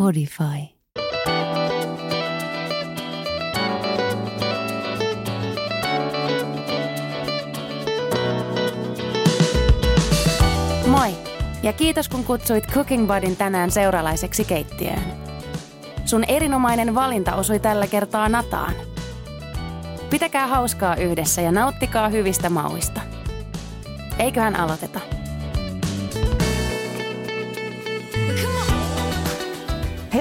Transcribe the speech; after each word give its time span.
Spotify. 0.00 0.74
Moi 10.86 11.10
ja 11.62 11.72
kiitos 11.72 12.08
kun 12.08 12.24
kutsuit 12.24 12.66
Cooking 12.66 13.06
Budin 13.14 13.36
tänään 13.36 13.70
seuralaiseksi 13.70 14.44
keittiöön. 14.44 15.02
Sun 16.04 16.24
erinomainen 16.24 16.94
valinta 16.94 17.34
osui 17.34 17.58
tällä 17.58 17.86
kertaa 17.86 18.28
nataan. 18.28 18.74
Pitäkää 20.10 20.46
hauskaa 20.46 20.96
yhdessä 20.96 21.42
ja 21.42 21.52
nauttikaa 21.52 22.08
hyvistä 22.08 22.50
mauista. 22.50 23.00
Eiköhän 24.18 24.56
aloiteta. 24.56 25.19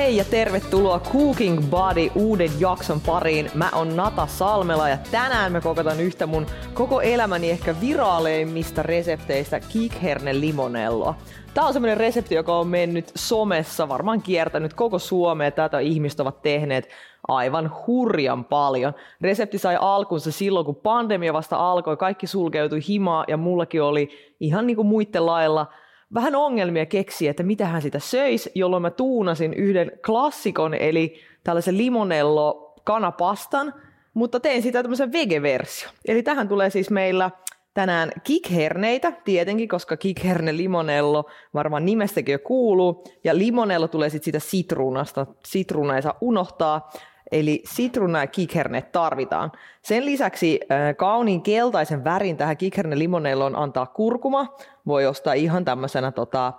Hei 0.09 0.17
ja 0.17 0.25
tervetuloa 0.25 0.99
Cooking 0.99 1.69
Body 1.69 2.09
uuden 2.15 2.49
jakson 2.59 3.01
pariin. 3.01 3.51
Mä 3.53 3.69
oon 3.73 3.95
Nata 3.95 4.27
Salmela 4.27 4.89
ja 4.89 4.97
tänään 5.11 5.51
me 5.51 5.61
kokotan 5.61 5.99
yhtä 5.99 6.27
mun 6.27 6.45
koko 6.73 7.01
elämäni 7.01 7.49
ehkä 7.49 7.75
viraaleimmista 7.81 8.83
resepteistä 8.83 9.59
kikherne 9.59 10.39
limonelloa. 10.39 11.15
Tää 11.53 11.65
on 11.65 11.73
semmonen 11.73 11.97
resepti, 11.97 12.35
joka 12.35 12.57
on 12.57 12.67
mennyt 12.67 13.11
somessa, 13.15 13.89
varmaan 13.89 14.21
kiertänyt 14.21 14.73
koko 14.73 14.99
Suomea. 14.99 15.51
Tätä 15.51 15.79
ihmiset 15.79 16.19
ovat 16.19 16.41
tehneet 16.41 16.89
aivan 17.27 17.71
hurjan 17.87 18.45
paljon. 18.45 18.93
Resepti 19.21 19.57
sai 19.57 19.77
alkunsa 19.79 20.31
silloin, 20.31 20.65
kun 20.65 20.75
pandemia 20.75 21.33
vasta 21.33 21.71
alkoi. 21.71 21.97
Kaikki 21.97 22.27
sulkeutui 22.27 22.79
himaa 22.87 23.25
ja 23.27 23.37
mullakin 23.37 23.83
oli 23.83 24.09
ihan 24.39 24.67
niin 24.67 24.75
kuin 24.75 25.07
lailla– 25.19 25.67
vähän 26.13 26.35
ongelmia 26.35 26.85
keksiä, 26.85 27.31
että 27.31 27.43
mitä 27.43 27.65
hän 27.65 27.81
sitä 27.81 27.99
söisi, 27.99 28.51
jolloin 28.55 28.81
mä 28.81 28.91
tuunasin 28.91 29.53
yhden 29.53 29.91
klassikon, 30.05 30.73
eli 30.73 31.21
tällaisen 31.43 31.77
limonello 31.77 32.73
kanapastan, 32.83 33.73
mutta 34.13 34.39
tein 34.39 34.61
sitä 34.61 34.83
tämmöisen 34.83 35.11
vege-versio. 35.11 35.89
Eli 36.07 36.23
tähän 36.23 36.47
tulee 36.47 36.69
siis 36.69 36.89
meillä 36.89 37.31
tänään 37.73 38.11
kikherneitä, 38.23 39.11
tietenkin, 39.11 39.69
koska 39.69 39.97
kikherne 39.97 40.57
limonello 40.57 41.25
varmaan 41.53 41.85
nimestäkin 41.85 42.33
jo 42.33 42.39
kuuluu, 42.39 43.03
ja 43.23 43.37
limonello 43.37 43.87
tulee 43.87 44.09
sitten 44.09 44.25
siitä 44.25 44.39
sitruunasta, 44.39 45.27
sitruuna 45.45 45.95
ei 45.95 46.01
saa 46.01 46.17
unohtaa, 46.21 46.89
eli 47.31 47.61
sitruuna 47.65 48.19
ja 48.19 48.27
kikhernet 48.27 48.91
tarvitaan. 48.91 49.51
Sen 49.81 50.05
lisäksi 50.05 50.59
kauniin 50.97 51.41
keltaisen 51.41 52.03
värin 52.03 52.37
tähän 52.37 52.57
kikherne 52.57 52.99
limonelloon 52.99 53.55
antaa 53.55 53.85
kurkuma, 53.85 54.55
voi 54.87 55.05
ostaa 55.05 55.33
ihan 55.33 55.65
tämmöisenä 55.65 56.11
tota, 56.11 56.53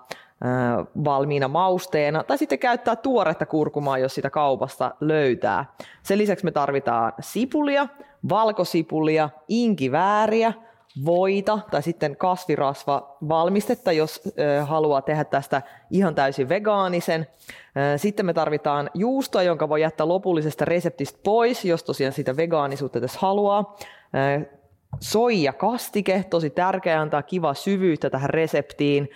valmiina 1.04 1.48
mausteena, 1.48 2.24
tai 2.24 2.38
sitten 2.38 2.58
käyttää 2.58 2.96
tuoretta 2.96 3.46
kurkumaa, 3.46 3.98
jos 3.98 4.14
sitä 4.14 4.30
kaupasta 4.30 4.94
löytää. 5.00 5.64
Sen 6.02 6.18
lisäksi 6.18 6.44
me 6.44 6.50
tarvitaan 6.50 7.12
sipulia, 7.20 7.88
valkosipulia, 8.28 9.30
inkivääriä, 9.48 10.52
voita 11.04 11.58
tai 11.70 11.82
sitten 11.82 12.16
kasvirasva 12.16 13.16
valmistetta, 13.28 13.92
jos 13.92 14.22
haluaa 14.64 15.02
tehdä 15.02 15.24
tästä 15.24 15.62
ihan 15.90 16.14
täysin 16.14 16.48
vegaanisen. 16.48 17.26
Sitten 17.96 18.26
me 18.26 18.34
tarvitaan 18.34 18.90
juustoa, 18.94 19.42
jonka 19.42 19.68
voi 19.68 19.80
jättää 19.80 20.08
lopullisesta 20.08 20.64
reseptistä 20.64 21.18
pois, 21.24 21.64
jos 21.64 21.84
tosiaan 21.84 22.12
sitä 22.12 22.36
vegaanisuutta 22.36 23.00
tässä 23.00 23.18
haluaa. 23.22 23.76
Soija 25.00 25.52
kastike, 25.52 26.24
tosi 26.30 26.50
tärkeää 26.50 27.00
antaa 27.00 27.22
kiva 27.22 27.54
syvyyttä 27.54 28.10
tähän 28.10 28.30
reseptiin. 28.30 29.10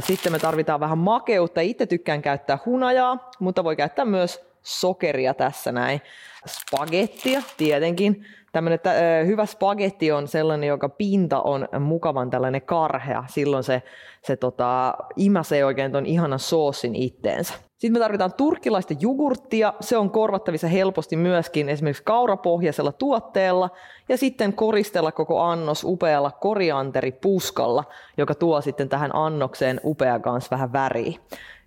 Sitten 0.00 0.32
me 0.32 0.38
tarvitaan 0.38 0.80
vähän 0.80 0.98
makeutta. 0.98 1.60
Itse 1.60 1.86
tykkään 1.86 2.22
käyttää 2.22 2.58
hunajaa, 2.66 3.30
mutta 3.40 3.64
voi 3.64 3.76
käyttää 3.76 4.04
myös 4.04 4.46
sokeria 4.66 5.34
tässä 5.34 5.72
näin. 5.72 6.00
Spagettia 6.46 7.42
tietenkin. 7.56 8.24
Tämmönen 8.52 8.78
äh, 8.86 9.26
hyvä 9.26 9.46
spagetti 9.46 10.12
on 10.12 10.28
sellainen, 10.28 10.68
joka 10.68 10.88
pinta 10.88 11.40
on 11.40 11.68
mukavan 11.80 12.30
tällainen 12.30 12.62
karhea. 12.62 13.24
Silloin 13.28 13.64
se, 13.64 13.82
se 14.22 14.36
tota, 14.36 14.94
imäsee 15.16 15.64
oikein 15.64 15.92
ton 15.92 16.06
ihanan 16.06 16.38
soosin 16.38 16.94
itteensä. 16.94 17.54
Sitten 17.78 17.92
me 17.92 17.98
tarvitaan 17.98 18.32
turkkilaista 18.32 18.94
jogurttia. 19.00 19.74
Se 19.80 19.96
on 19.96 20.10
korvattavissa 20.10 20.68
helposti 20.68 21.16
myöskin 21.16 21.68
esimerkiksi 21.68 22.02
kaurapohjaisella 22.02 22.92
tuotteella. 22.92 23.70
Ja 24.08 24.18
sitten 24.18 24.52
koristella 24.52 25.12
koko 25.12 25.40
annos 25.40 25.84
upealla 25.84 26.30
korianteripuskalla, 26.30 27.84
joka 28.16 28.34
tuo 28.34 28.60
sitten 28.60 28.88
tähän 28.88 29.10
annokseen 29.14 29.80
upea 29.84 30.18
kanssa 30.18 30.50
vähän 30.50 30.72
väriä. 30.72 31.18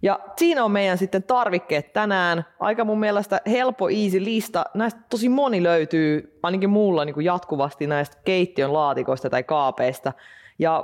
Ja 0.01 0.19
siinä 0.37 0.63
on 0.63 0.71
meidän 0.71 0.97
sitten 0.97 1.23
tarvikkeet 1.23 1.93
tänään. 1.93 2.45
Aika 2.59 2.85
mun 2.85 2.99
mielestä 2.99 3.41
helppo, 3.47 3.89
easy 3.89 4.23
lista. 4.23 4.65
Näistä 4.73 4.99
tosi 5.09 5.29
moni 5.29 5.63
löytyy, 5.63 6.39
ainakin 6.43 6.69
mulla 6.69 7.05
niin 7.05 7.13
kuin 7.13 7.25
jatkuvasti 7.25 7.87
näistä 7.87 8.17
keittiön 8.25 8.73
laatikoista 8.73 9.29
tai 9.29 9.43
kaapeista. 9.43 10.13
Ja 10.59 10.83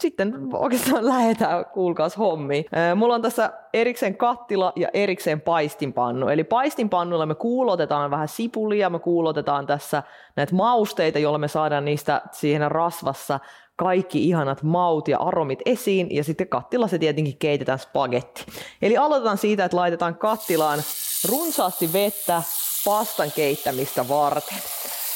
sitten 0.00 0.34
oikeastaan 0.52 1.06
lähdetään, 1.14 1.64
kuulkaas 1.64 2.18
hommi. 2.18 2.64
Mulla 2.96 3.14
on 3.14 3.22
tässä 3.22 3.52
erikseen 3.72 4.16
kattila 4.16 4.72
ja 4.76 4.88
erikseen 4.92 5.40
paistinpannu. 5.40 6.28
Eli 6.28 6.44
paistinpannulla 6.44 7.26
me 7.26 7.34
kuulotetaan 7.34 8.10
vähän 8.10 8.28
sipulia, 8.28 8.90
me 8.90 8.98
kuulotetaan 8.98 9.66
tässä 9.66 10.02
näitä 10.36 10.54
mausteita, 10.54 11.18
joilla 11.18 11.38
me 11.38 11.48
saadaan 11.48 11.84
niistä 11.84 12.22
siihen 12.30 12.70
rasvassa 12.70 13.40
kaikki 13.78 14.28
ihanat 14.28 14.62
maut 14.62 15.08
ja 15.08 15.18
aromit 15.18 15.58
esiin 15.66 16.16
ja 16.16 16.24
sitten 16.24 16.48
kattilassa 16.48 16.98
tietenkin 16.98 17.36
keitetään 17.38 17.78
spagetti. 17.78 18.44
Eli 18.82 18.96
aloitetaan 18.96 19.38
siitä, 19.38 19.64
että 19.64 19.76
laitetaan 19.76 20.16
kattilaan 20.16 20.82
runsaasti 21.28 21.92
vettä 21.92 22.42
pastan 22.84 23.32
keittämistä 23.32 24.08
varten. 24.08 24.58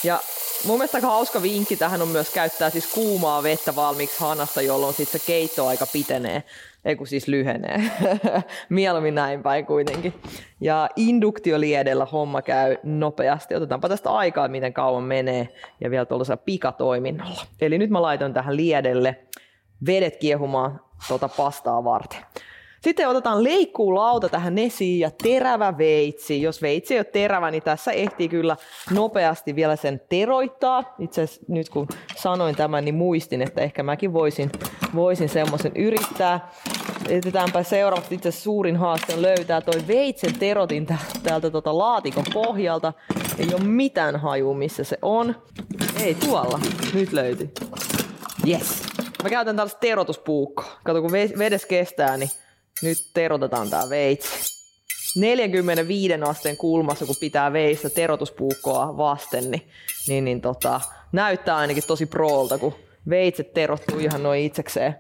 Ja 0.05 0.21
mun 0.65 0.79
mielestä 0.79 0.97
aika 0.97 1.07
hauska 1.07 1.43
vinkki 1.43 1.77
tähän 1.77 2.03
on 2.03 2.09
myös 2.09 2.31
käyttää 2.31 2.71
siis 2.71 2.87
kuumaa 2.87 3.43
vettä 3.43 3.77
valmiiksi 3.77 4.21
hanasta, 4.21 4.63
jolloin 4.63 4.95
sitten 4.95 5.21
se 5.21 5.27
keittoaika 5.27 5.87
pitenee. 5.87 6.43
Ei 6.85 6.97
kun 6.97 7.07
siis 7.07 7.29
lyhenee. 7.29 7.83
Mieluummin 8.69 9.15
näin 9.15 9.43
päin 9.43 9.67
kuitenkin. 9.67 10.15
Ja 10.61 10.89
induktioliedellä 10.97 12.05
homma 12.05 12.43
käy 12.43 12.77
nopeasti. 12.83 13.55
Otetaanpa 13.55 13.89
tästä 13.89 14.11
aikaa, 14.11 14.49
miten 14.49 14.73
kauan 14.73 15.05
menee. 15.05 15.49
Ja 15.81 15.91
vielä 15.91 16.05
tuollaisella 16.05 16.43
pikatoiminnolla. 16.45 17.43
Eli 17.61 17.79
nyt 17.79 17.91
mä 17.91 18.03
laitan 18.03 18.35
tähän 18.35 18.57
liedelle 18.57 19.17
vedet 19.87 20.17
kiehumaan 20.17 20.81
tuota 21.09 21.29
pastaa 21.29 21.85
varten. 21.85 22.21
Sitten 22.83 23.09
otetaan 23.09 23.45
leikkuulauta 23.45 24.29
tähän 24.29 24.59
esiin 24.59 25.01
ja 25.01 25.11
terävä 25.23 25.79
veitsi. 25.79 26.43
Jos 26.43 26.63
veitsi 26.63 26.95
ei 26.95 26.99
ole 26.99 27.05
terävä, 27.05 27.51
niin 27.51 27.63
tässä 27.63 27.93
ehtii 27.93 28.29
kyllä 28.29 28.57
nopeasti 28.91 29.57
vielä 29.57 29.77
sen 29.77 30.01
teroittaa. 30.09 30.95
Itse 30.99 31.23
asiassa 31.23 31.43
nyt 31.49 31.69
kun 31.69 31.89
sanoin 32.17 32.57
tämän, 32.57 32.85
niin 32.85 32.95
muistin, 32.95 33.43
että 33.43 33.61
ehkä 33.61 33.83
mäkin 33.83 34.13
voisin, 34.13 34.51
voisin 34.95 35.29
semmoisen 35.29 35.73
yrittää. 35.77 36.51
Etsitetäänpä 37.09 37.63
seuraavaksi 37.63 38.15
itse 38.15 38.31
suurin 38.31 38.77
haaste 38.77 39.15
on 39.15 39.23
löytää 39.23 39.61
toi 39.61 39.87
veitsen 39.89 40.39
terotin 40.39 40.87
täältä 41.23 41.51
tota 41.51 41.79
laatikon 41.79 42.25
pohjalta. 42.33 42.93
Ei 43.39 43.55
ole 43.55 43.65
mitään 43.65 44.21
hajua, 44.21 44.55
missä 44.55 44.85
se 44.85 44.99
on. 45.03 45.37
Ei 46.01 46.15
tuolla. 46.15 46.61
Nyt 46.95 47.13
löytyi. 47.13 47.51
Yes. 48.49 48.83
Mä 49.23 49.31
käytän 49.31 49.57
tällaista 49.57 49.81
terotuspuukkoa. 49.81 50.79
Kato, 50.85 51.03
kun 51.03 51.13
vedes 51.13 51.67
kestää, 51.67 52.17
niin 52.17 52.31
nyt 52.83 52.99
terotetaan 53.15 53.71
tää 53.71 53.91
veitsi. 53.91 54.53
45 55.17 56.15
asteen 56.15 56.57
kulmassa, 56.57 57.07
kun 57.07 57.17
pitää 57.21 57.53
veistä 57.53 57.91
terotuspuukkoa 57.91 58.97
vasten, 58.97 59.51
niin, 59.51 59.69
niin, 60.09 60.25
niin 60.25 60.41
tota, 60.41 60.81
näyttää 61.13 61.57
ainakin 61.57 61.83
tosi 61.87 62.07
proolta, 62.07 62.59
kun 62.59 62.75
veitset 63.09 63.55
terottuu 63.55 63.99
ihan 63.99 64.23
noin 64.23 64.43
itsekseen. 64.43 64.97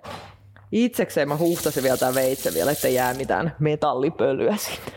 Itsekseen 0.73 1.29
mä 1.29 1.37
huhtasin 1.37 1.83
vielä 1.83 1.97
tää 1.97 2.15
veitse 2.15 2.55
vielä, 2.55 2.71
ettei 2.71 2.95
jää 2.95 3.15
mitään 3.15 3.57
metallipölyä 3.59 4.57
sinne. 4.57 4.93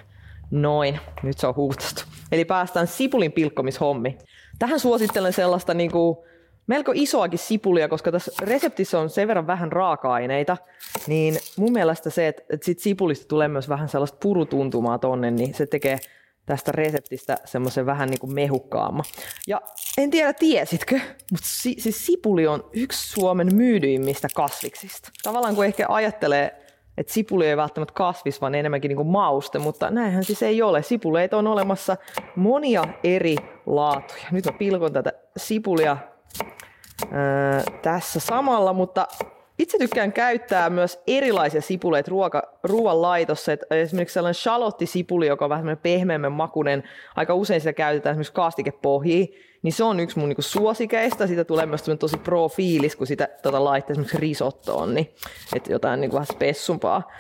Noin, 0.52 1.00
nyt 1.24 1.38
se 1.38 1.48
on 1.48 1.56
huhtastu. 1.56 2.04
Eli 2.32 2.46
päästään 2.46 2.88
sipulin 2.88 3.32
pilkkomishommi. 3.32 4.18
Tähän 4.60 4.80
suosittelen 4.80 5.34
sellaista 5.34 5.74
niinku, 5.74 6.26
melko 6.68 6.92
isoakin 6.96 7.40
sipulia, 7.40 7.88
koska 7.88 8.12
tässä 8.12 8.32
reseptissä 8.42 9.00
on 9.00 9.10
sen 9.10 9.28
verran 9.28 9.48
vähän 9.48 9.72
raaka-aineita, 9.72 10.58
niin 11.08 11.38
mun 11.58 11.72
mielestä 11.72 12.10
se, 12.10 12.28
että, 12.28 12.44
että 12.50 12.66
sit 12.66 12.80
sipulista 12.80 13.28
tulee 13.28 13.48
myös 13.48 13.70
vähän 13.70 13.90
sellaista 13.90 14.18
purutuntumaa 14.22 14.98
tonne, 14.98 15.32
niin 15.32 15.54
se 15.54 15.66
tekee 15.66 16.00
tästä 16.46 16.72
reseptistä 16.72 17.38
semmoisen 17.46 17.86
vähän 17.86 18.10
niin 18.10 18.20
kuin 18.20 18.34
mehukkaamman. 18.34 19.06
Ja 19.48 19.62
en 19.98 20.12
tiedä 20.12 20.34
tiesitkö, 20.34 21.00
mutta 21.32 21.48
si- 21.48 21.76
siis 21.80 22.06
sipuli 22.06 22.48
on 22.48 22.70
yksi 22.74 23.10
Suomen 23.10 23.56
myydyimmistä 23.56 24.28
kasviksista. 24.36 25.12
Tavallaan 25.24 25.56
kun 25.56 25.66
ehkä 25.66 25.86
ajattelee, 25.90 26.62
että 26.98 27.14
sipuli 27.14 27.48
ei 27.48 27.58
välttämättä 27.58 27.94
kasvis, 27.94 28.42
vaan 28.42 28.56
enemmänkin 28.56 28.90
niin 28.90 28.98
kuin 28.98 29.08
mauste, 29.08 29.60
mutta 29.60 29.90
näinhän 29.90 30.24
siis 30.24 30.44
ei 30.44 30.62
ole. 30.62 30.84
Sipuleita 30.84 31.38
on 31.38 31.48
olemassa 31.48 31.98
monia 32.36 32.84
eri 33.04 33.36
laatuja. 33.66 34.24
Nyt 34.32 34.46
mä 34.46 34.52
pilkon 34.52 34.94
tätä 34.94 35.14
sipulia 35.38 35.98
tässä 37.82 38.20
samalla, 38.20 38.74
mutta 38.74 39.08
itse 39.60 39.78
tykkään 39.78 40.14
käyttää 40.14 40.70
myös 40.70 41.00
erilaisia 41.08 41.62
sipuleita 41.62 42.12
ruoka, 42.12 42.60
ruoan 42.64 43.02
laitossa, 43.02 43.54
että 43.54 43.76
esimerkiksi 43.76 44.14
sellainen 44.14 44.42
shalottisipuli, 44.42 45.28
joka 45.28 45.46
on 45.46 45.50
vähän 45.50 45.78
pehmeämmän 45.84 46.32
makunen, 46.32 46.84
aika 47.16 47.34
usein 47.34 47.62
sitä 47.62 47.74
käytetään 47.74 48.14
esimerkiksi 48.14 48.34
kaastikepohjiin, 48.34 49.34
niin 49.62 49.74
se 49.74 49.84
on 49.84 50.00
yksi 50.00 50.20
mun 50.20 50.30
niinku 50.30 50.42
suosikeista. 50.42 51.28
Siitä 51.28 51.44
tulee 51.44 51.66
myös 51.66 51.84
tosi 52.00 52.18
pro-fiilis, 52.18 52.96
kun 52.96 53.08
sitä 53.08 53.30
tota, 53.42 53.64
laittaa 53.64 53.92
esimerkiksi 53.92 54.18
risottoon, 54.18 54.94
niin 54.94 55.10
että 55.56 55.72
jotain 55.72 56.02
niinku 56.02 56.14
vähän 56.14 56.28
spessumpaa. 56.28 57.12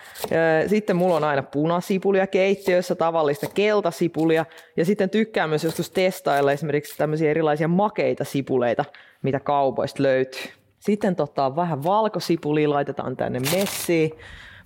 Sitten 0.67 0.95
mulla 0.95 1.15
on 1.15 1.23
aina 1.23 1.43
punasipulia 1.43 2.27
keittiössä, 2.27 2.95
tavallista 2.95 3.47
keltasipulia, 3.53 4.45
ja 4.77 4.85
sitten 4.85 5.09
tykkään 5.09 5.49
myös 5.49 5.63
joskus 5.63 5.89
testailla 5.89 6.51
esimerkiksi 6.51 6.97
tämmöisiä 6.97 7.31
erilaisia 7.31 7.67
makeita 7.67 8.23
sipuleita, 8.23 8.85
mitä 9.21 9.39
kaupoista 9.39 10.03
löytyy. 10.03 10.64
Sitten 10.85 11.15
tota, 11.15 11.55
vähän 11.55 11.83
valkosipulia 11.83 12.69
laitetaan 12.69 13.17
tänne 13.17 13.39
messiin. 13.39 14.11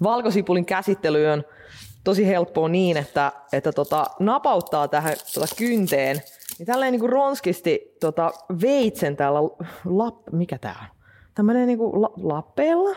Valkosipulin 0.03 0.65
käsittely 0.65 1.25
on 1.25 1.43
tosi 2.03 2.27
helppoa 2.27 2.69
niin, 2.69 2.97
että, 2.97 3.31
että 3.53 3.71
tota, 3.71 4.05
napauttaa 4.19 4.87
tähän 4.87 5.13
tota 5.33 5.55
kynteen, 5.57 6.21
niin 6.57 6.65
tälleen 6.65 6.91
niin 6.91 6.99
kuin 6.99 7.09
ronskisti 7.09 7.95
tota, 7.99 8.31
veitsen 8.61 9.15
täällä, 9.15 9.39
lap, 9.85 10.15
mikä 10.31 10.57
tää 10.57 10.75
on? 10.81 10.97
Tämmönen 11.35 11.67
niin 11.67 11.77
kuin 11.77 12.01
la, 12.01 12.11
lappeella. 12.23 12.95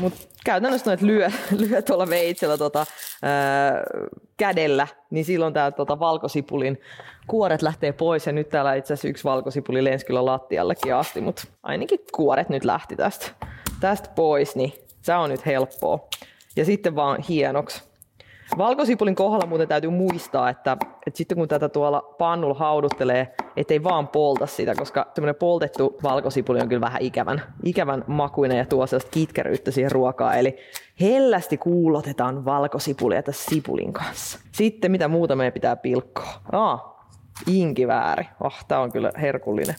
Mutta 0.00 0.20
käytännössä 0.46 0.90
noit 0.90 1.02
lyö, 1.02 1.30
lyö 1.68 1.82
tuolla 1.82 2.08
veitsellä 2.08 2.58
tota, 2.58 2.86
ää, 3.22 3.82
kädellä, 4.36 4.88
niin 5.10 5.24
silloin 5.24 5.54
tämä 5.54 5.70
tota, 5.70 5.98
valkosipulin 5.98 6.80
kuoret 7.26 7.62
lähtee 7.62 7.92
pois. 7.92 8.26
Ja 8.26 8.32
nyt 8.32 8.48
täällä 8.48 8.74
itse 8.74 8.94
asiassa 8.94 9.08
yksi 9.08 9.24
valkosipuli 9.24 9.84
lensi 9.84 10.06
kyllä 10.06 10.24
lattiallekin 10.24 10.94
asti, 10.94 11.20
mutta 11.20 11.42
ainakin 11.62 11.98
kuoret 12.12 12.48
nyt 12.48 12.64
lähti 12.64 12.96
tästä, 12.96 13.26
tästä 13.80 14.08
pois, 14.14 14.56
niin 14.56 14.72
se 15.02 15.14
on 15.14 15.30
nyt 15.30 15.46
helppoa. 15.46 16.08
Ja 16.56 16.64
sitten 16.64 16.96
vaan 16.96 17.20
hienoksi. 17.28 17.82
Valkosipulin 18.58 19.14
kohdalla 19.14 19.46
muuten 19.46 19.68
täytyy 19.68 19.90
muistaa, 19.90 20.50
että, 20.50 20.76
että 21.06 21.18
sitten 21.18 21.38
kun 21.38 21.48
tätä 21.48 21.68
tuolla 21.68 22.00
pannulla 22.18 22.54
hauduttelee, 22.54 23.34
ettei 23.56 23.84
vaan 23.84 24.08
polta 24.08 24.46
sitä, 24.46 24.74
koska 24.74 25.06
tämmöinen 25.14 25.34
poltettu 25.34 25.96
valkosipuli 26.02 26.60
on 26.60 26.68
kyllä 26.68 26.80
vähän 26.80 27.02
ikävän, 27.02 27.42
ikävän 27.64 28.04
makuinen 28.06 28.58
ja 28.58 28.66
tuo 28.66 28.86
sellaista 28.86 29.10
kitkeryyttä 29.10 29.70
siihen 29.70 29.90
ruokaan. 29.90 30.38
Eli 30.38 30.56
hellästi 31.00 31.56
kuulotetaan 31.56 32.44
valkosipulia 32.44 33.22
tässä 33.22 33.50
sipulin 33.50 33.92
kanssa. 33.92 34.38
Sitten 34.52 34.90
mitä 34.90 35.08
muuta 35.08 35.36
meidän 35.36 35.52
pitää 35.52 35.76
pilkkoa? 35.76 36.40
Aa, 36.52 37.08
inkivääri. 37.46 38.26
Oh, 38.40 38.64
tää 38.68 38.80
on 38.80 38.92
kyllä 38.92 39.12
herkullinen. 39.20 39.74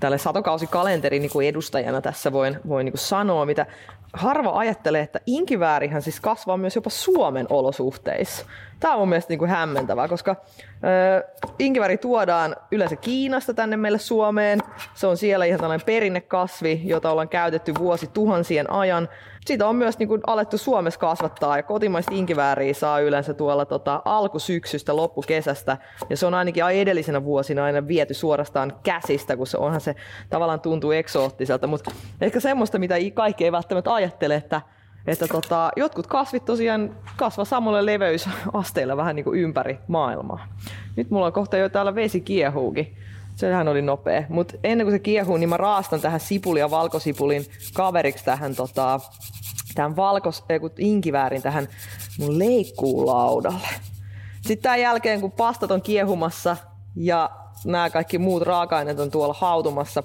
Tälle 0.00 0.18
satokausikalenteri 0.18 1.18
niin 1.18 1.30
kuin 1.30 1.48
edustajana 1.48 2.00
tässä 2.00 2.32
voin, 2.32 2.60
voin 2.68 2.84
niin 2.84 2.92
kuin 2.92 3.00
sanoa, 3.00 3.46
mitä 3.46 3.66
harva 4.12 4.58
ajattelee, 4.58 5.02
että 5.02 5.20
inkiväärihän 5.26 6.02
siis 6.02 6.20
kasvaa 6.20 6.56
myös 6.56 6.76
jopa 6.76 6.90
Suomen 6.90 7.46
olosuhteissa. 7.50 8.46
Tämä 8.82 8.94
on 8.94 9.00
mun 9.00 9.08
mielestä 9.08 9.30
niin 9.30 9.38
kuin 9.38 9.50
hämmentävää, 9.50 10.08
koska 10.08 10.30
äh, 10.30 11.54
inkivääri 11.58 11.98
tuodaan 11.98 12.56
yleensä 12.70 12.96
Kiinasta 12.96 13.54
tänne 13.54 13.76
meille 13.76 13.98
Suomeen. 13.98 14.60
Se 14.94 15.06
on 15.06 15.16
siellä 15.16 15.44
ihan 15.44 15.60
tällainen 15.60 15.86
perinnekasvi, 15.86 16.80
jota 16.84 17.10
ollaan 17.10 17.28
käytetty 17.28 17.74
vuosi 17.78 18.06
tuhansien 18.06 18.70
ajan. 18.70 19.08
Sitä 19.46 19.68
on 19.68 19.76
myös 19.76 19.98
niin 19.98 20.08
kuin, 20.08 20.20
alettu 20.26 20.58
Suomessa 20.58 21.00
kasvattaa 21.00 21.56
ja 21.56 21.62
kotimaista 21.62 22.14
inkivääriä 22.14 22.74
saa 22.74 23.00
yleensä 23.00 23.34
tuolla 23.34 23.64
tota, 23.64 24.02
alkusyksystä, 24.04 24.96
loppukesästä. 24.96 25.76
Ja 26.10 26.16
se 26.16 26.26
on 26.26 26.34
ainakin 26.34 26.64
edellisenä 26.64 27.24
vuosina 27.24 27.64
aina 27.64 27.88
viety 27.88 28.14
suorastaan 28.14 28.72
käsistä, 28.82 29.36
kun 29.36 29.46
se 29.46 29.58
onhan 29.58 29.80
se 29.80 29.94
tavallaan 30.30 30.60
tuntuu 30.60 30.92
eksoottiselta. 30.92 31.66
Mutta 31.66 31.90
ehkä 32.20 32.40
semmoista, 32.40 32.78
mitä 32.78 32.94
kaikki 33.14 33.44
ei 33.44 33.52
välttämättä 33.52 33.94
ajattele, 33.94 34.34
että 34.34 34.60
että 35.06 35.26
tota, 35.26 35.70
jotkut 35.76 36.06
kasvit 36.06 36.44
tosiaan 36.44 36.96
kasvaa 37.16 37.44
samalle 37.44 37.86
leveysasteilla 37.86 38.96
vähän 38.96 39.16
niin 39.16 39.24
kuin 39.24 39.40
ympäri 39.40 39.78
maailmaa. 39.88 40.48
Nyt 40.96 41.10
mulla 41.10 41.26
on 41.26 41.32
kohta 41.32 41.56
jo 41.56 41.68
täällä 41.68 41.94
vesi 41.94 42.20
kiehuukin. 42.20 42.96
Sehän 43.36 43.68
oli 43.68 43.82
nopea. 43.82 44.24
Mutta 44.28 44.54
ennen 44.64 44.84
kuin 44.84 44.94
se 44.94 44.98
kiehuu, 44.98 45.36
niin 45.36 45.48
mä 45.48 45.56
raastan 45.56 46.00
tähän 46.00 46.20
sipuli 46.20 46.60
ja 46.60 46.70
valkosipulin 46.70 47.46
kaveriksi 47.74 48.24
tähän 48.24 48.54
tota, 48.54 49.00
tämän 49.74 49.96
valkos, 49.96 50.44
äh, 50.50 50.70
inkiväärin 50.78 51.42
tähän 51.42 51.68
mun 52.18 52.38
leikkuulaudalle. 52.38 53.68
Sitten 54.40 54.62
tämän 54.62 54.80
jälkeen, 54.80 55.20
kun 55.20 55.32
pastat 55.32 55.70
on 55.70 55.82
kiehumassa 55.82 56.56
ja 56.96 57.30
nämä 57.64 57.90
kaikki 57.90 58.18
muut 58.18 58.42
raaka-aineet 58.42 59.00
on 59.00 59.10
tuolla 59.10 59.34
hautumassa 59.38 60.02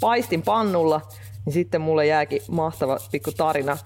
paistin 0.00 0.42
pannulla, 0.42 1.00
niin 1.44 1.52
sitten 1.52 1.80
mulle 1.80 2.06
jääkin 2.06 2.42
mahtava 2.48 2.98
pikku 3.12 3.32
tarina 3.32 3.76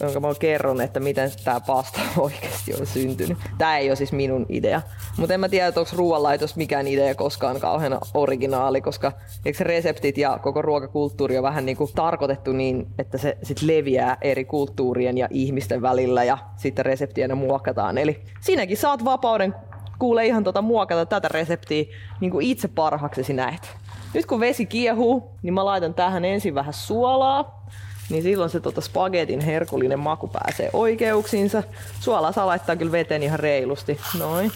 jonka 0.00 0.20
mä 0.20 0.28
kerron, 0.38 0.80
että 0.80 1.00
miten 1.00 1.30
tämä 1.44 1.60
pasta 1.60 2.00
oikeasti 2.18 2.74
on 2.80 2.86
syntynyt. 2.86 3.38
Tämä 3.58 3.78
ei 3.78 3.90
ole 3.90 3.96
siis 3.96 4.12
minun 4.12 4.46
idea. 4.48 4.82
Mutta 5.18 5.34
en 5.34 5.40
mä 5.40 5.48
tiedä, 5.48 5.66
onko 5.66 5.90
ruoanlaitos 5.96 6.56
mikään 6.56 6.86
idea 6.86 7.14
koskaan 7.14 7.60
kauheana 7.60 8.00
originaali, 8.14 8.80
koska 8.80 9.12
eikö 9.44 9.64
reseptit 9.64 10.18
ja 10.18 10.38
koko 10.42 10.62
ruokakulttuuri 10.62 11.36
on 11.38 11.42
vähän 11.42 11.66
niin 11.66 11.76
kuin 11.76 11.90
tarkoitettu 11.94 12.52
niin, 12.52 12.86
että 12.98 13.18
se 13.18 13.38
sit 13.42 13.62
leviää 13.62 14.16
eri 14.20 14.44
kulttuurien 14.44 15.18
ja 15.18 15.28
ihmisten 15.30 15.82
välillä 15.82 16.24
ja 16.24 16.38
sitten 16.56 16.84
reseptiä 16.84 17.34
muokataan. 17.34 17.98
Eli 17.98 18.22
siinäkin 18.40 18.76
saat 18.76 19.04
vapauden 19.04 19.54
kuule 19.98 20.26
ihan 20.26 20.44
tota 20.44 20.62
muokata 20.62 21.06
tätä 21.06 21.28
reseptiä 21.28 21.84
niin 22.20 22.30
kuin 22.30 22.46
itse 22.46 22.68
parhaaksesi 22.68 23.32
näet. 23.32 23.76
Nyt 24.14 24.26
kun 24.26 24.40
vesi 24.40 24.66
kiehuu, 24.66 25.30
niin 25.42 25.54
mä 25.54 25.64
laitan 25.64 25.94
tähän 25.94 26.24
ensin 26.24 26.54
vähän 26.54 26.74
suolaa 26.74 27.66
niin 28.10 28.22
silloin 28.22 28.50
se 28.50 28.60
tota 28.60 28.80
spagetin 28.80 29.40
herkullinen 29.40 29.98
maku 29.98 30.28
pääsee 30.28 30.70
oikeuksiinsa. 30.72 31.62
Suolaa 32.00 32.32
saa 32.32 32.46
laittaa 32.46 32.76
kyllä 32.76 32.92
veteen 32.92 33.22
ihan 33.22 33.40
reilusti. 33.40 34.00
Noin. 34.18 34.52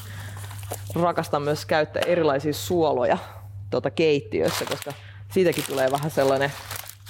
Rakastan 0.94 1.42
myös 1.42 1.64
käyttää 1.66 2.02
erilaisia 2.06 2.52
suoloja 2.52 3.18
tota 3.70 3.90
keittiössä, 3.90 4.64
koska 4.64 4.92
siitäkin 5.32 5.64
tulee 5.68 5.90
vähän 5.90 6.10
sellainen 6.10 6.52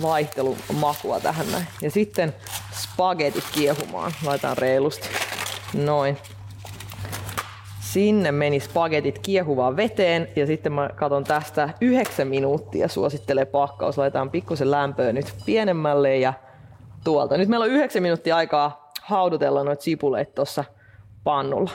vaihtelumakua 0.02 1.20
tähän 1.20 1.52
näin. 1.52 1.66
Ja 1.82 1.90
sitten 1.90 2.34
spagetit 2.72 3.44
kiehumaan. 3.52 4.12
Laitan 4.24 4.58
reilusti. 4.58 5.08
Noin. 5.74 6.18
Sinne 7.92 8.32
meni 8.32 8.60
spagetit 8.60 9.18
kiehuvaan 9.18 9.76
veteen 9.76 10.28
ja 10.36 10.46
sitten 10.46 10.72
mä 10.72 10.90
katon 10.94 11.24
tästä 11.24 11.68
yhdeksän 11.80 12.28
minuuttia 12.28 12.88
suosittelee 12.88 13.44
pakkaus. 13.44 13.98
Laitetaan 13.98 14.30
pikkusen 14.30 14.70
lämpöä 14.70 15.12
nyt 15.12 15.34
pienemmälle 15.46 16.16
ja 16.16 16.32
tuolta. 17.04 17.36
Nyt 17.36 17.48
meillä 17.48 17.64
on 17.64 17.70
yhdeksän 17.70 18.02
minuuttia 18.02 18.36
aikaa 18.36 18.92
haudutella 19.02 19.64
noita 19.64 19.82
sipuleita 19.82 20.32
tuossa 20.34 20.64
pannulla. 21.24 21.70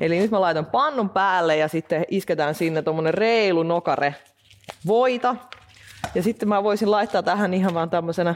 Eli 0.00 0.18
nyt 0.18 0.30
mä 0.30 0.40
laitan 0.40 0.66
pannun 0.66 1.10
päälle 1.10 1.56
ja 1.56 1.68
sitten 1.68 2.04
isketään 2.08 2.54
sinne 2.54 2.82
tuommoinen 2.82 3.14
reilu 3.14 3.62
nokare 3.62 4.14
voita. 4.86 5.36
Ja 6.14 6.22
sitten 6.22 6.48
mä 6.48 6.62
voisin 6.62 6.90
laittaa 6.90 7.22
tähän 7.22 7.54
ihan 7.54 7.74
vaan 7.74 7.90
tämmöisenä 7.90 8.34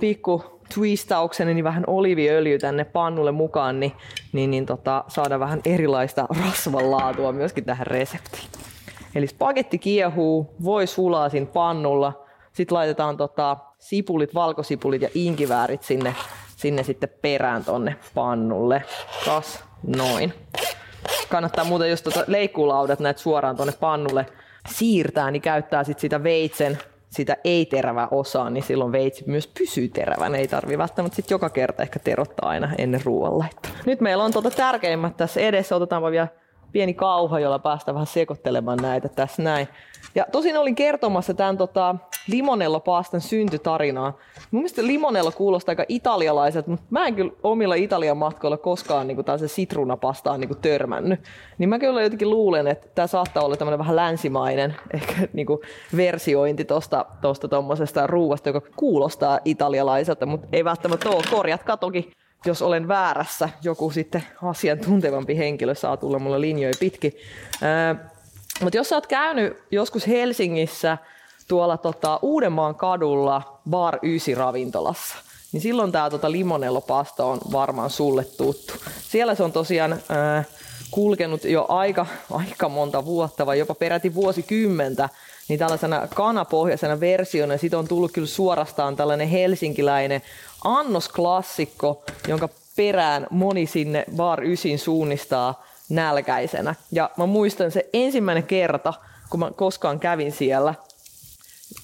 pikku 0.00 0.53
twistaukseni 0.74 1.54
niin 1.54 1.64
vähän 1.64 1.84
oliviöljy 1.86 2.58
tänne 2.58 2.84
pannulle 2.84 3.32
mukaan, 3.32 3.80
niin, 3.80 3.92
niin, 4.32 4.50
niin 4.50 4.66
tota, 4.66 5.04
saada 5.08 5.40
vähän 5.40 5.60
erilaista 5.64 6.26
rasvan 6.44 6.90
laatua 6.90 7.32
myöskin 7.32 7.64
tähän 7.64 7.86
reseptiin. 7.86 8.48
Eli 9.14 9.26
spagetti 9.26 9.78
kiehuu, 9.78 10.54
voi 10.64 10.86
sulaa 10.86 11.28
siinä 11.28 11.46
pannulla, 11.46 12.24
sitten 12.52 12.74
laitetaan 12.76 13.16
tota, 13.16 13.56
sipulit, 13.78 14.34
valkosipulit 14.34 15.02
ja 15.02 15.08
inkiväärit 15.14 15.82
sinne, 15.82 16.14
sinne 16.56 16.82
sitten 16.82 17.08
perään 17.22 17.64
tonne 17.64 17.96
pannulle. 18.14 18.82
Kas, 19.24 19.64
noin. 19.96 20.34
Kannattaa 21.28 21.64
muuten, 21.64 21.90
jos 21.90 22.02
tota 22.02 22.24
leikkuulaudat 22.26 23.00
näet 23.00 23.18
suoraan 23.18 23.56
tonne 23.56 23.72
pannulle 23.80 24.26
siirtää, 24.68 25.30
niin 25.30 25.42
käyttää 25.42 25.84
sit 25.84 25.98
sitä 25.98 26.22
veitsen 26.22 26.78
sitä 27.14 27.36
ei-terävää 27.44 28.08
osaa, 28.10 28.50
niin 28.50 28.64
silloin 28.64 28.92
veitsi 28.92 29.24
myös 29.26 29.46
pysyy 29.58 29.88
terävänä. 29.88 30.38
Ei 30.38 30.48
tarvi 30.48 30.78
välttämättä 30.78 31.16
sit 31.16 31.30
joka 31.30 31.50
kerta 31.50 31.82
ehkä 31.82 31.98
terottaa 31.98 32.48
aina 32.48 32.70
ennen 32.78 33.00
ruoanlaittoa. 33.04 33.72
Nyt 33.86 34.00
meillä 34.00 34.24
on 34.24 34.32
tuota 34.32 34.50
tärkeimmät 34.50 35.16
tässä 35.16 35.40
edessä. 35.40 35.76
Otetaanpa 35.76 36.10
vielä 36.10 36.28
pieni 36.72 36.94
kauha, 36.94 37.40
jolla 37.40 37.58
päästään 37.58 37.94
vähän 37.94 38.06
sekoittelemaan 38.06 38.78
näitä 38.82 39.08
tässä 39.08 39.42
näin. 39.42 39.68
Ja 40.14 40.26
tosin 40.32 40.56
olin 40.56 40.74
kertomassa 40.74 41.34
tämän 41.34 41.56
tota, 41.56 41.96
limonello-pastan 42.26 43.20
syntytarinaa. 43.20 44.18
Mun 44.50 44.62
mielestä 44.62 44.86
limonello 44.86 45.32
kuulostaa 45.32 45.72
aika 45.72 45.84
italialaiset, 45.88 46.66
mutta 46.66 46.86
mä 46.90 47.06
en 47.06 47.14
kyllä 47.14 47.32
omilla 47.42 47.74
Italian 47.74 48.16
matkoilla 48.16 48.56
koskaan 48.56 49.06
niin 49.06 49.24
tällaisen 49.24 49.48
sitruunapastaan 49.48 50.40
niin 50.40 50.56
törmännyt. 50.62 51.20
Niin 51.58 51.68
mä 51.68 51.78
kyllä 51.78 52.02
jotenkin 52.02 52.30
luulen, 52.30 52.66
että 52.66 52.88
tämä 52.94 53.06
saattaa 53.06 53.44
olla 53.44 53.56
tämmöinen 53.56 53.78
vähän 53.78 53.96
länsimainen 53.96 54.76
ehkä 54.94 55.14
niin 55.32 55.46
kuin 55.46 55.60
versiointi 55.96 56.64
tuosta 56.64 57.06
tosta 57.20 57.48
tuommoisesta 57.48 58.06
ruuasta, 58.06 58.48
joka 58.48 58.60
kuulostaa 58.76 59.40
italialaiselta, 59.44 60.26
mutta 60.26 60.46
ei 60.52 60.64
välttämättä 60.64 61.08
ole. 61.08 61.22
Korjatkaa 61.30 61.76
toki 61.76 62.10
jos 62.46 62.62
olen 62.62 62.88
väärässä, 62.88 63.48
joku 63.62 63.90
sitten 63.90 64.22
asiantuntevampi 64.42 65.38
henkilö 65.38 65.74
saa 65.74 65.96
tulla 65.96 66.18
mulle 66.18 66.40
linjoja 66.40 66.74
pitkin. 66.80 67.12
Mutta 68.60 68.76
jos 68.76 68.88
sä 68.88 68.96
oot 68.96 69.06
käynyt 69.06 69.56
joskus 69.70 70.06
Helsingissä 70.06 70.98
tuolla 71.48 71.76
tota, 71.76 72.18
Uudenmaan 72.22 72.74
kadulla 72.74 73.60
Bar 73.70 73.98
9 74.02 74.36
ravintolassa, 74.36 75.16
niin 75.52 75.60
silloin 75.60 75.92
tämä 75.92 76.10
tota 76.10 76.32
limonellopasta 76.32 77.24
on 77.24 77.40
varmaan 77.52 77.90
sulle 77.90 78.24
tuttu. 78.24 78.74
Siellä 79.08 79.34
se 79.34 79.42
on 79.42 79.52
tosiaan 79.52 80.02
ää, 80.08 80.44
kulkenut 80.90 81.44
jo 81.44 81.66
aika, 81.68 82.06
aika 82.30 82.68
monta 82.68 83.04
vuotta 83.04 83.46
vai 83.46 83.58
jopa 83.58 83.74
peräti 83.74 84.14
vuosikymmentä 84.14 85.08
niin 85.48 85.58
tällaisena 85.58 86.08
kanapohjaisena 86.14 87.00
versiona. 87.00 87.56
Siitä 87.56 87.78
on 87.78 87.88
tullut 87.88 88.12
kyllä 88.12 88.26
suorastaan 88.26 88.96
tällainen 88.96 89.28
helsinkiläinen 89.28 90.22
annosklassikko, 90.64 92.04
jonka 92.28 92.48
perään 92.76 93.26
moni 93.30 93.66
sinne 93.66 94.04
Bar 94.16 94.44
Ysin 94.44 94.78
suunnistaa 94.78 95.64
nälkäisenä. 95.88 96.74
Ja 96.92 97.10
mä 97.16 97.26
muistan 97.26 97.70
se 97.70 97.88
ensimmäinen 97.92 98.44
kerta, 98.44 98.94
kun 99.30 99.40
mä 99.40 99.50
koskaan 99.50 100.00
kävin 100.00 100.32
siellä 100.32 100.74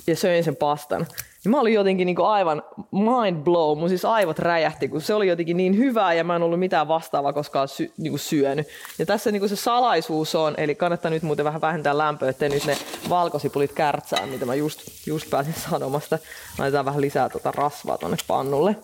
ja 0.06 0.16
söin 0.16 0.44
sen 0.44 0.56
pastan. 0.56 1.06
Ja 1.44 1.50
mä 1.50 1.60
olin 1.60 1.74
jotenkin 1.74 2.06
niin 2.06 2.20
aivan 2.20 2.62
mind 2.92 3.44
blow, 3.44 3.78
mun 3.78 3.88
siis 3.88 4.04
aivot 4.04 4.38
räjähti, 4.38 4.88
kun 4.88 5.00
se 5.00 5.14
oli 5.14 5.28
jotenkin 5.28 5.56
niin 5.56 5.76
hyvää 5.76 6.14
ja 6.14 6.24
mä 6.24 6.36
en 6.36 6.42
ollut 6.42 6.58
mitään 6.58 6.88
vastaavaa 6.88 7.32
koskaan 7.32 7.68
sy- 7.68 7.92
niin 7.96 8.18
syönyt. 8.18 8.68
Ja 8.98 9.06
tässä 9.06 9.32
niin 9.32 9.48
se 9.48 9.56
salaisuus 9.56 10.34
on, 10.34 10.54
eli 10.56 10.74
kannattaa 10.74 11.10
nyt 11.10 11.22
muuten 11.22 11.44
vähän 11.44 11.60
vähentää 11.60 11.98
lämpöä, 11.98 12.30
että 12.30 12.48
nyt 12.48 12.64
ne 12.64 12.76
valkosipulit 13.08 13.72
kärtsää, 13.72 14.26
mitä 14.26 14.46
mä 14.46 14.54
just, 14.54 14.80
just 15.06 15.30
pääsin 15.30 15.54
sanomasta. 15.70 16.18
Laitetaan 16.58 16.84
vähän 16.84 17.00
lisää 17.00 17.28
tuota 17.28 17.52
rasvaa 17.52 17.98
tonne 17.98 18.16
pannulle. 18.26 18.76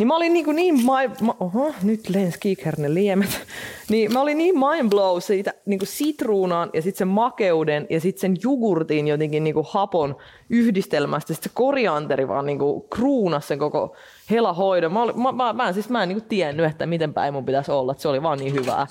Niin 0.00 0.08
mä 0.08 0.16
olin 0.16 0.32
niinku 0.32 0.52
niin, 0.52 0.74
niin 0.74 0.86
my, 1.20 1.32
oho, 1.40 1.74
nyt 1.82 2.08
lens 2.08 2.36
kikherne 2.36 2.94
liemet. 2.94 3.40
Niin 3.88 4.12
mä 4.12 4.20
olin 4.20 4.38
niin 4.38 4.54
mind 4.58 4.90
blow 4.90 5.20
siitä 5.20 5.54
niinku 5.66 5.84
sitruunaan 5.84 6.70
ja 6.72 6.82
sitten 6.82 6.98
sen 6.98 7.08
makeuden 7.08 7.86
ja 7.90 8.00
sitten 8.00 8.20
sen 8.20 8.36
jogurtin 8.42 9.08
jotenkin 9.08 9.44
niinku 9.44 9.66
hapon 9.70 10.16
yhdistelmästä. 10.50 11.34
Sitten 11.34 11.50
se 11.50 11.54
korianteri 11.54 12.28
vaan 12.28 12.46
niinku 12.46 12.80
kruunas 12.80 13.48
sen 13.48 13.58
koko 13.58 13.96
helahoidon. 14.30 14.92
Mä, 14.92 15.02
olin, 15.02 15.22
mä, 15.22 15.32
mä, 15.32 15.52
mä, 15.52 15.72
siis 15.72 15.88
mä 15.88 16.02
en 16.02 16.08
niinku 16.08 16.26
tiennyt, 16.28 16.66
että 16.66 16.86
miten 16.86 17.14
päin 17.14 17.34
mun 17.34 17.46
pitäisi 17.46 17.72
olla. 17.72 17.92
Että 17.92 18.02
se 18.02 18.08
oli 18.08 18.22
vaan 18.22 18.38
niin 18.38 18.54
hyvää. 18.54 18.86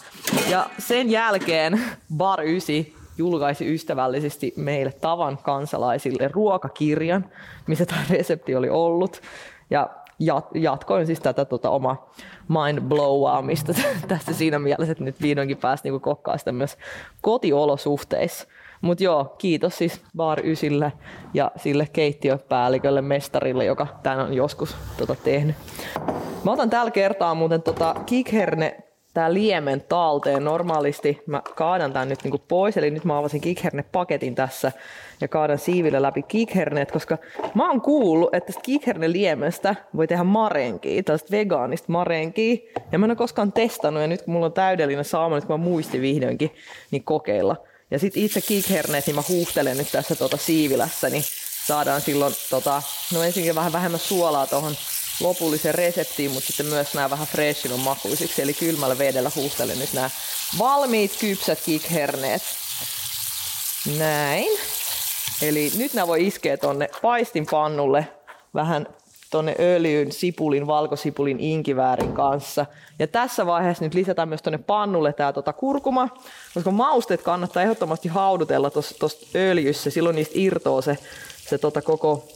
Ja 0.50 0.70
sen 0.78 1.12
jälkeen 1.12 1.82
Bar 2.18 2.42
9 2.42 2.76
julkaisi 3.18 3.74
ystävällisesti 3.74 4.54
meille 4.56 4.92
tavan 4.92 5.38
kansalaisille 5.44 6.30
ruokakirjan, 6.34 7.26
missä 7.68 7.86
tämä 7.86 8.02
resepti 8.10 8.56
oli 8.56 8.70
ollut. 8.70 9.22
Ja 9.70 9.90
jatkoin 10.54 11.06
siis 11.06 11.20
tätä 11.20 11.46
tota, 11.46 11.70
oma 11.70 12.10
mind 12.48 12.82
blowaamista 12.82 13.74
tässä 14.08 14.34
siinä 14.34 14.60
mielessä, 14.60 14.92
että 14.92 15.04
nyt 15.04 15.22
vihdoinkin 15.22 15.58
pääsi 15.58 15.84
niinku 15.84 16.00
kokkaa 16.00 16.38
sitä 16.38 16.52
myös 16.52 16.78
kotiolosuhteissa. 17.22 18.48
Mutta 18.82 19.04
joo, 19.04 19.36
kiitos 19.38 19.78
siis 19.78 20.02
Bar 20.18 20.40
Ysille 20.46 20.94
ja 21.34 21.52
sille 21.56 21.88
keittiöpäällikölle 21.94 23.02
mestarille, 23.02 23.66
joka 23.66 23.88
tämän 24.04 24.20
on 24.20 24.34
joskus 24.34 24.76
tota, 24.98 25.16
tehnyt. 25.16 25.56
Mä 26.44 26.52
otan 26.52 26.70
tällä 26.70 26.92
kertaa 26.92 27.36
muuten 27.36 27.62
tota 27.62 27.96
Kikherne 28.06 28.89
tää 29.20 29.34
liemen 29.34 29.82
talteen. 29.82 30.44
Normaalisti 30.44 31.22
mä 31.26 31.42
kaadan 31.56 31.94
tän 31.94 32.10
nyt 32.10 32.24
niinku 32.24 32.42
pois, 32.48 32.78
eli 32.78 32.92
nyt 32.92 33.06
mä 33.06 33.18
avasin 33.18 33.42
Kikherne-paketin 33.42 34.36
tässä 34.36 34.72
ja 35.22 35.28
kaadan 35.28 35.58
siivillä 35.58 36.02
läpi 36.02 36.22
Kikhernet, 36.22 36.92
koska 36.92 37.18
mä 37.56 37.70
oon 37.70 37.82
kuullut, 37.82 38.34
että 38.34 38.48
tästä 38.48 38.62
Kikherne-liemestä 38.62 39.76
voi 39.96 40.08
tehdä 40.08 40.24
marenkia, 40.24 41.04
tällaista 41.04 41.32
vegaanista 41.32 41.92
marenkia, 41.92 42.58
ja 42.92 43.00
mä 43.00 43.06
en 43.06 43.12
ole 43.12 43.16
koskaan 43.16 43.52
testannut, 43.52 44.02
ja 44.02 44.08
nyt 44.08 44.22
kun 44.22 44.34
mulla 44.34 44.46
on 44.46 44.54
täydellinen 44.54 45.06
saama, 45.06 45.36
nyt 45.36 45.46
kun 45.46 45.60
mä 45.60 45.66
muistin 45.66 46.02
vihdoinkin, 46.02 46.52
niin 46.92 47.04
kokeilla. 47.04 47.56
Ja 47.92 48.00
sitten 48.00 48.24
itse 48.24 48.42
Kikhernet, 48.42 49.08
niin 49.08 49.16
mä 49.16 49.24
huuhtelen 49.30 49.78
nyt 49.78 49.92
tässä 49.92 50.16
tota 50.16 50.38
siivilässä, 50.38 51.10
niin 51.10 51.24
saadaan 51.68 52.02
silloin, 52.02 52.34
tota, 52.50 52.82
no 53.14 53.24
ensinnäkin 53.24 53.56
vähän 53.56 53.74
vähemmän 53.74 54.00
suolaa 54.00 54.48
tuohon 54.48 54.74
lopulliseen 55.20 55.76
reseptiin, 55.76 56.32
mutta 56.32 56.48
sitten 56.48 56.66
myös 56.66 56.94
nämä 56.94 57.10
vähän 57.10 57.28
freshin 57.28 57.80
makuisiksi, 57.80 58.42
eli 58.42 58.54
kylmällä 58.54 58.98
vedellä 58.98 59.32
huuhtelen 59.36 59.80
nyt 59.80 59.94
nämä 59.94 60.10
valmiit 60.60 61.18
kypsät 61.20 61.60
kikherneet. 61.66 62.42
Näin. 63.98 64.60
Eli 65.42 65.72
nyt 65.78 65.94
nämä 65.94 66.08
voi 66.08 66.28
iskeä 66.28 66.58
tonne 66.58 66.90
paistinpannulle 67.02 68.08
vähän 68.54 68.88
tonne 69.30 69.56
öljyn, 69.60 70.12
sipulin, 70.12 70.68
valkosipulin, 70.68 71.40
inkiväärin 71.40 72.14
kanssa. 72.14 72.66
Ja 73.00 73.08
tässä 73.08 73.46
vaiheessa 73.46 73.84
nyt 73.84 73.94
lisätään 73.94 74.30
myös 74.30 74.42
tonne 74.42 74.58
pannulle 74.58 75.14
tää 75.14 75.34
tota 75.34 75.54
kurkuma, 75.54 76.10
koska 76.54 76.72
mausteet 76.72 77.22
kannattaa 77.22 77.64
ehdottomasti 77.64 78.08
haudutella 78.08 78.70
tuossa 78.70 79.28
öljyssä, 79.36 79.90
silloin 79.90 80.16
niistä 80.16 80.34
irtoo 80.36 80.82
se, 80.82 80.98
se 81.50 81.58
tota 81.58 81.82
koko 81.82 82.28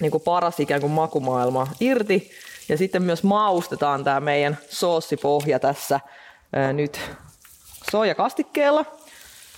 niin 0.00 0.10
kuin 0.10 0.22
paras 0.22 0.60
ikään 0.60 0.80
kuin 0.80 0.92
makumaailma 0.92 1.66
irti. 1.80 2.30
Ja 2.68 2.78
sitten 2.78 3.02
myös 3.02 3.22
maustetaan 3.22 4.04
tämä 4.04 4.20
meidän 4.20 4.58
soossipohja 4.68 5.58
tässä 5.58 6.00
ää, 6.52 6.72
nyt 6.72 7.00
soijakastikkeella. 7.90 8.84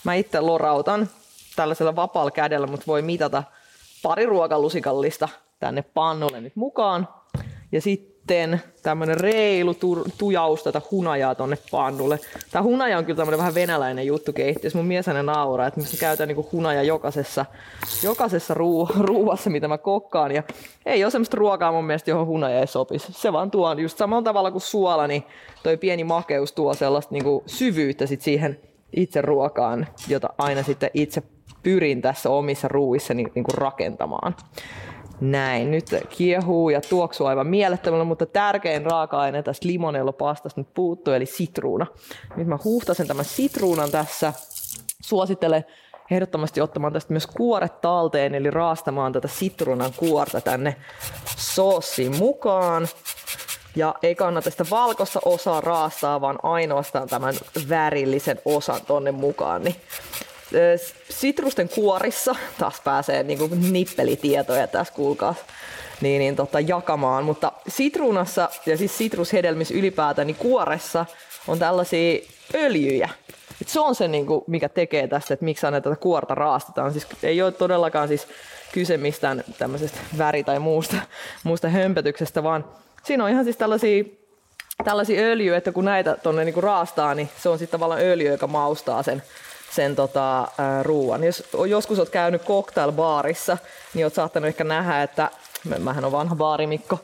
Mä 0.05 0.15
itse 0.15 0.41
lorautan 0.41 1.11
tällaisella 1.57 1.97
vapaalla 1.97 2.31
kädellä, 2.31 2.67
mutta 2.67 2.87
voi 2.87 3.03
mitata 3.03 3.43
pari 4.03 4.27
ruokalusikallista 4.27 5.29
tänne 5.59 5.83
pannulle 5.83 6.41
nyt 6.41 6.57
mukaan. 6.57 7.09
Ja 7.73 7.81
sitten 7.81 8.16
tämmönen 8.83 9.21
reilu 9.21 9.75
tu- 9.75 10.07
tujaus 10.19 10.63
tätä 10.63 10.83
hunajaa 10.91 11.35
tonne 11.35 11.59
pannulle. 11.71 12.19
Tämä 12.51 12.63
hunaja 12.63 12.99
on 12.99 13.05
kyllä 13.05 13.17
tämmönen 13.17 13.39
vähän 13.39 13.55
venäläinen 13.55 14.07
juttu 14.07 14.33
keittiössä. 14.33 14.79
Mun 14.79 14.87
mies 14.87 15.07
hänen 15.07 15.27
nauraa, 15.27 15.67
että 15.67 15.81
mä 15.81 15.87
käytän 16.01 16.29
niinku 16.29 16.49
hunaja 16.53 16.83
jokaisessa, 16.83 17.47
jokaisessa 18.03 18.55
ruu- 18.55 18.91
ruuassa, 19.01 19.51
mitä 19.51 19.69
mä 19.69 19.79
kokkaan. 19.79 20.33
Ja 20.33 20.43
ei 20.87 21.05
ole 21.05 21.11
semmoista 21.11 21.37
ruokaa 21.37 21.73
mun 21.73 21.85
mielestä, 21.85 22.11
johon 22.11 22.27
hunaja 22.27 22.61
ei 22.61 22.67
sopisi. 22.67 23.13
Se 23.13 23.33
vaan 23.33 23.51
tuo 23.51 23.73
just 23.73 23.99
samalla 23.99 24.23
tavalla 24.23 24.51
kuin 24.51 24.63
suola, 24.63 25.07
niin 25.07 25.23
toi 25.63 25.77
pieni 25.77 26.05
makeus 26.05 26.53
tuo 26.53 26.75
sellaista 26.75 27.15
niinku 27.15 27.43
syvyyttä 27.47 28.07
sit 28.07 28.23
siihen 28.23 28.61
itse 28.97 29.23
ruokaan, 29.23 29.87
jota 30.09 30.29
aina 30.39 30.63
sitten 30.63 30.91
itse 30.95 31.23
pyrin 31.63 32.03
tässä 32.03 32.31
omissa 32.31 32.69
ruuissa 32.69 33.15
niin, 33.15 33.33
niin 33.35 33.45
kuin 33.45 33.59
rakentamaan. 33.59 34.37
Näin, 35.21 35.71
nyt 35.71 35.87
kiehuu 36.09 36.71
ja 36.71 36.81
tuoksuu 36.81 37.27
aivan 37.27 37.47
mielettömällä, 37.47 38.05
mutta 38.05 38.27
tärkein 38.27 38.87
raaka-aine 38.87 39.43
tästä 39.43 39.69
limonellopastasta 39.69 40.61
nyt 40.61 40.75
puuttuu, 40.75 41.15
eli 41.15 41.27
sitruuna. 41.27 41.87
Nyt 42.37 42.47
mä 42.47 42.59
huhtasen 42.65 43.07
tämän 43.07 43.25
sitruunan 43.25 43.91
tässä. 43.91 44.33
Suosittelen 45.03 45.65
ehdottomasti 46.11 46.61
ottamaan 46.61 46.93
tästä 46.93 47.13
myös 47.13 47.27
kuoret 47.27 47.81
talteen, 47.81 48.35
eli 48.35 48.51
raastamaan 48.51 49.13
tätä 49.13 49.29
sitruunan 49.29 49.93
kuorta 49.97 50.41
tänne 50.41 50.77
soossiin 51.37 52.17
mukaan. 52.17 52.89
Ja 53.77 53.95
ei 54.03 54.15
kannata 54.15 54.51
sitä 54.51 54.65
valkoista 54.71 55.21
osaa 55.25 55.61
raastaa, 55.61 56.21
vaan 56.21 56.39
ainoastaan 56.43 57.09
tämän 57.09 57.35
värillisen 57.69 58.41
osan 58.45 58.81
tonne 58.87 59.13
mukaan. 59.13 59.63
Niin 59.63 59.77
sitrusten 61.11 61.69
kuorissa, 61.69 62.37
taas 62.59 62.81
pääsee 62.81 63.23
niin 63.23 63.39
kuin 63.39 63.73
nippelitietoja 63.73 64.67
tässä 64.67 64.95
kuulkaa, 64.95 65.35
niin, 66.01 66.19
niin 66.19 66.37
tota, 66.37 66.61
jakamaan, 66.61 67.25
mutta 67.25 67.53
sitruunassa 67.69 68.49
ja 68.67 68.77
siis 68.77 68.99
sitrushedelmissä 68.99 69.75
ylipäätään, 69.75 70.27
niin 70.27 70.37
kuoressa 70.37 71.07
on 71.49 71.59
tällaisia 71.59 72.19
öljyjä. 72.55 73.09
Et 73.63 73.69
se 73.69 73.81
on 73.81 73.95
se, 73.95 74.09
niin 74.09 74.27
kuin, 74.27 74.45
mikä 74.47 74.69
tekee 74.69 75.09
tästä, 75.09 75.35
että 75.35 75.45
miksi 75.45 75.67
aina 75.67 75.81
tätä 75.81 75.97
kuorta 75.97 76.35
raastetaan. 76.35 76.93
Siis 76.93 77.07
ei 77.23 77.43
ole 77.43 77.53
todellakaan 77.53 78.09
siis 78.09 78.29
kyse 78.73 78.97
mistään 78.97 79.45
tämmöisestä 79.59 79.99
väri- 80.19 80.45
tai 80.45 80.59
muusta, 80.59 80.97
muusta 81.45 81.69
hömpötyksestä, 81.69 82.43
vaan 82.43 82.65
siinä 83.03 83.25
on 83.25 83.31
ihan 83.31 83.45
siis 83.45 83.57
tällaisia 83.57 84.05
tällaisia 84.85 85.21
öljyjä, 85.21 85.57
että 85.57 85.73
kun 85.73 85.85
näitä 85.85 86.17
tuonne 86.23 86.45
niinku 86.45 86.61
raastaa, 86.61 87.15
niin 87.15 87.29
se 87.43 87.49
on 87.49 87.59
sitten 87.59 87.73
tavallaan 87.73 88.01
öljy, 88.01 88.29
joka 88.29 88.47
maustaa 88.47 89.03
sen 89.03 89.23
sen 89.77 89.97
tota, 89.97 90.49
ruoan. 90.83 91.25
Jos 91.25 91.45
joskus 91.69 91.99
olet 91.99 92.11
käynyt 92.11 92.43
cocktailbaarissa, 92.45 93.59
niin 93.95 94.05
olet 94.05 94.15
saattanut 94.15 94.49
ehkä 94.49 94.65
nähdä, 94.65 95.03
että 95.03 95.31
mähän 95.79 96.05
on 96.05 96.13
vanha 96.13 96.37
baarimikko, 96.37 96.99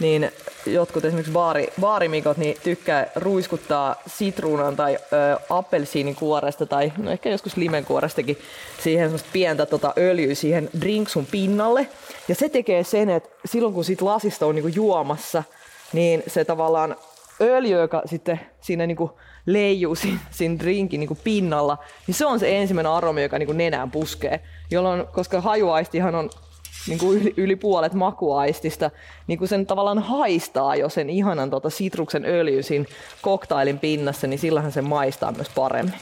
niin 0.00 0.32
jotkut 0.66 1.04
esimerkiksi 1.04 1.32
baari, 1.32 1.72
baarimikot 1.80 2.36
niin 2.36 2.56
tykkää 2.62 3.06
ruiskuttaa 3.16 3.96
sitruunan 4.06 4.76
tai 4.76 4.98
ö, 5.12 5.38
appelsiinin 5.48 6.14
kuoresta 6.14 6.66
tai 6.66 6.92
no 6.96 7.10
ehkä 7.10 7.28
joskus 7.28 7.56
limenkuorestakin 7.56 8.38
siihen 8.82 9.10
pientä 9.32 9.66
tota, 9.66 9.94
öljyä 9.98 10.34
siihen 10.34 10.70
drinksun 10.80 11.26
pinnalle. 11.26 11.88
Ja 12.28 12.34
se 12.34 12.48
tekee 12.48 12.84
sen, 12.84 13.10
että 13.10 13.28
silloin 13.44 13.74
kun 13.74 13.84
sit 13.84 14.02
lasista 14.02 14.46
on 14.46 14.54
niinku 14.54 14.70
juomassa, 14.74 15.42
niin 15.92 16.22
se 16.26 16.44
tavallaan 16.44 16.96
öljy, 17.40 17.80
joka 17.80 18.02
sitten 18.06 18.40
siinä 18.60 18.86
niinku 18.86 19.18
leijuu 19.52 19.94
siinä, 20.02 20.18
siinä 20.30 20.58
drinkin 20.58 21.00
niin 21.00 21.08
kuin 21.08 21.20
pinnalla, 21.24 21.78
niin 22.06 22.14
se 22.14 22.26
on 22.26 22.40
se 22.40 22.58
ensimmäinen 22.58 22.92
aromi, 22.92 23.22
joka 23.22 23.38
niin 23.38 23.46
kuin 23.46 23.58
nenään 23.58 23.90
puskee. 23.90 24.40
Jolloin, 24.70 25.06
koska 25.06 25.40
hajuaistihan 25.40 26.14
on 26.14 26.30
niin 26.86 26.98
kuin 26.98 27.20
yli, 27.20 27.34
yli 27.36 27.56
puolet 27.56 27.92
makuaistista, 27.92 28.90
niin 29.26 29.38
kuin 29.38 29.48
sen 29.48 29.66
tavallaan 29.66 29.98
haistaa 29.98 30.76
jo 30.76 30.88
sen 30.88 31.10
ihanan 31.10 31.50
tota 31.50 31.70
sitruksen 31.70 32.24
öljy 32.24 32.62
siinä 32.62 32.84
koktailin 33.22 33.78
pinnassa, 33.78 34.26
niin 34.26 34.38
sillähän 34.38 34.72
se 34.72 34.82
maistaa 34.82 35.32
myös 35.32 35.48
paremmin. 35.54 35.94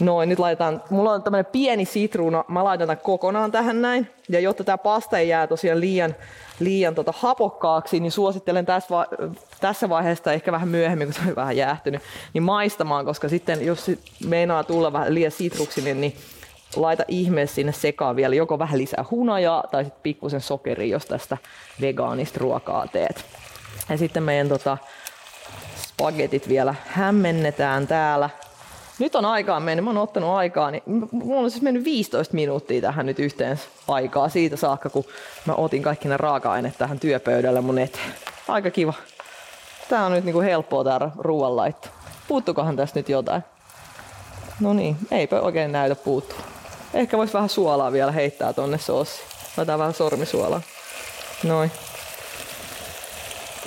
Noin, 0.00 0.28
nyt 0.28 0.38
laitetaan, 0.38 0.82
mulla 0.90 1.12
on 1.12 1.22
tämmönen 1.22 1.46
pieni 1.46 1.84
sitruuna, 1.84 2.44
mä 2.48 2.64
laitan 2.64 2.86
tämän 2.86 3.02
kokonaan 3.02 3.52
tähän 3.52 3.82
näin. 3.82 4.10
Ja 4.28 4.40
jotta 4.40 4.64
tämä 4.64 4.78
pasta 4.78 5.18
ei 5.18 5.28
jää 5.28 5.46
tosiaan 5.46 5.80
liian, 5.80 6.14
liian 6.60 6.94
tota 6.94 7.14
hapokkaaksi, 7.16 8.00
niin 8.00 8.12
suosittelen 8.12 8.66
tässä, 8.66 8.94
va- 8.94 9.06
tässä 9.60 9.88
vaiheessa, 9.88 10.32
ehkä 10.32 10.52
vähän 10.52 10.68
myöhemmin, 10.68 11.06
kun 11.06 11.14
se 11.14 11.20
on 11.28 11.36
vähän 11.36 11.56
jäähtynyt, 11.56 12.02
niin 12.34 12.42
maistamaan, 12.42 13.04
koska 13.04 13.28
sitten 13.28 13.66
jos 13.66 13.90
meinaa 14.26 14.64
tulla 14.64 14.92
vähän 14.92 15.14
liian 15.14 15.32
sitruksinen, 15.32 16.00
niin 16.00 16.16
laita 16.76 17.04
ihmeessä 17.08 17.54
sinne 17.54 17.72
sekaan 17.72 18.16
vielä 18.16 18.34
joko 18.34 18.58
vähän 18.58 18.78
lisää 18.78 19.04
hunajaa 19.10 19.64
tai 19.70 19.84
sitten 19.84 20.02
pikkusen 20.02 20.40
sokeria, 20.40 20.92
jos 20.92 21.06
tästä 21.06 21.36
vegaanista 21.80 22.38
ruokaa 22.40 22.86
teet. 22.86 23.24
Ja 23.88 23.96
sitten 23.98 24.22
meidän 24.22 24.48
tota, 24.48 24.78
spagetit 25.76 26.48
vielä 26.48 26.74
hämmennetään 26.86 27.86
täällä. 27.86 28.30
Nyt 28.98 29.14
on 29.14 29.24
aikaa 29.24 29.60
mennyt, 29.60 29.84
mä 29.84 29.90
oon 29.90 29.98
ottanut 29.98 30.30
aikaa, 30.30 30.70
niin 30.70 30.82
mulla 31.10 31.40
on 31.40 31.50
siis 31.50 31.62
mennyt 31.62 31.84
15 31.84 32.34
minuuttia 32.34 32.80
tähän 32.80 33.06
nyt 33.06 33.18
yhteen 33.18 33.60
aikaa 33.88 34.28
siitä 34.28 34.56
saakka, 34.56 34.90
kun 34.90 35.04
mä 35.44 35.54
otin 35.54 35.82
kaikki 35.82 36.08
ne 36.08 36.16
raaka-aineet 36.16 36.78
tähän 36.78 37.00
työpöydälle 37.00 37.60
mun 37.60 37.78
eteen. 37.78 38.14
Aika 38.48 38.70
kiva. 38.70 38.94
Tää 39.88 40.06
on 40.06 40.12
nyt 40.12 40.24
niinku 40.24 40.40
helppoa 40.40 40.84
tää 40.84 41.10
ruoanlaitto. 41.18 41.88
Puuttukohan 42.28 42.76
tästä 42.76 42.98
nyt 42.98 43.08
jotain? 43.08 43.42
No 44.60 44.72
niin, 44.72 44.96
eipä 45.10 45.40
oikein 45.40 45.72
näytä 45.72 45.94
puuttua. 45.94 46.38
Ehkä 46.94 47.18
vois 47.18 47.34
vähän 47.34 47.48
suolaa 47.48 47.92
vielä 47.92 48.12
heittää 48.12 48.52
tonne 48.52 48.78
soossi. 48.78 49.22
Laitetaan 49.56 49.78
vähän 49.78 49.94
sormisuolaa. 49.94 50.60
Noin. 51.44 51.70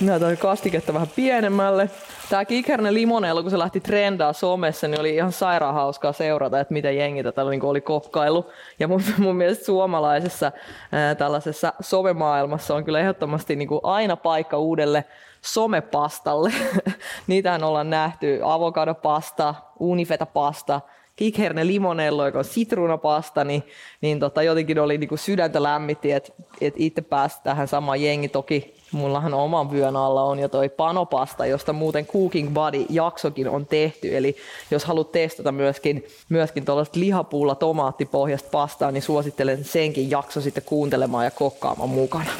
Näytän 0.01 0.37
kastiketta 0.37 0.93
vähän 0.93 1.09
pienemmälle. 1.15 1.89
Tää 2.29 2.45
Kikherne 2.45 2.93
limonello, 2.93 3.41
kun 3.41 3.51
se 3.51 3.59
lähti 3.59 3.79
trendaa 3.79 4.33
somessa, 4.33 4.87
niin 4.87 4.99
oli 4.99 5.15
ihan 5.15 5.31
sairaan 5.31 5.73
hauskaa 5.73 6.13
seurata, 6.13 6.59
että 6.59 6.73
miten 6.73 6.97
jengi 6.97 7.23
tätä 7.23 7.43
niin 7.43 7.63
oli 7.63 7.81
kokkailu. 7.81 8.45
Ja 8.79 8.87
mun, 8.87 9.01
mun 9.17 9.35
mielestä 9.35 9.65
suomalaisessa 9.65 10.51
ää, 10.91 11.15
tällaisessa 11.15 11.73
somemaailmassa 11.81 12.75
on 12.75 12.83
kyllä 12.83 12.99
ehdottomasti 12.99 13.55
niin 13.55 13.67
kuin 13.67 13.79
aina 13.83 14.15
paikka 14.15 14.57
uudelle 14.57 15.05
somepastalle. 15.41 16.51
Niitähän 17.27 17.63
ollaan 17.63 17.89
nähty 17.89 18.39
avokadopasta, 18.43 19.55
unifeta-pasta, 19.79 20.81
kikherne 21.15 21.67
limonello, 21.67 22.25
joka 22.25 22.39
on 22.39 22.45
sitruunapasta, 22.45 23.43
niin, 23.43 23.63
niin 24.01 24.19
tota, 24.19 24.43
jotenkin 24.43 24.79
oli 24.79 24.97
niin 24.97 25.09
kuin 25.09 25.19
sydäntä 25.19 25.63
lämmitti, 25.63 26.11
että 26.11 26.33
et 26.61 26.73
itse 26.77 27.01
pääsi 27.01 27.41
tähän 27.43 27.67
samaan 27.67 28.01
jengi. 28.01 28.27
Toki 28.27 28.78
mullahan 28.91 29.33
oman 29.33 29.71
vyön 29.71 29.95
alla 29.95 30.23
on 30.23 30.39
jo 30.39 30.49
toi 30.49 30.69
panopasta, 30.69 31.45
josta 31.45 31.73
muuten 31.73 32.05
Cooking 32.05 32.53
Buddy-jaksokin 32.53 33.49
on 33.49 33.65
tehty. 33.65 34.17
Eli 34.17 34.35
jos 34.71 34.85
haluat 34.85 35.11
testata 35.11 35.51
myöskin, 35.51 36.07
myöskin 36.29 36.65
tuollaista 36.65 36.99
lihapuulla 36.99 37.55
tomaattipohjasta 37.55 38.49
pastaa, 38.49 38.91
niin 38.91 39.03
suosittelen 39.03 39.65
senkin 39.65 40.11
jakso 40.11 40.41
sitten 40.41 40.63
kuuntelemaan 40.63 41.25
ja 41.25 41.31
kokkaamaan 41.31 41.89
mukana. 41.89 42.31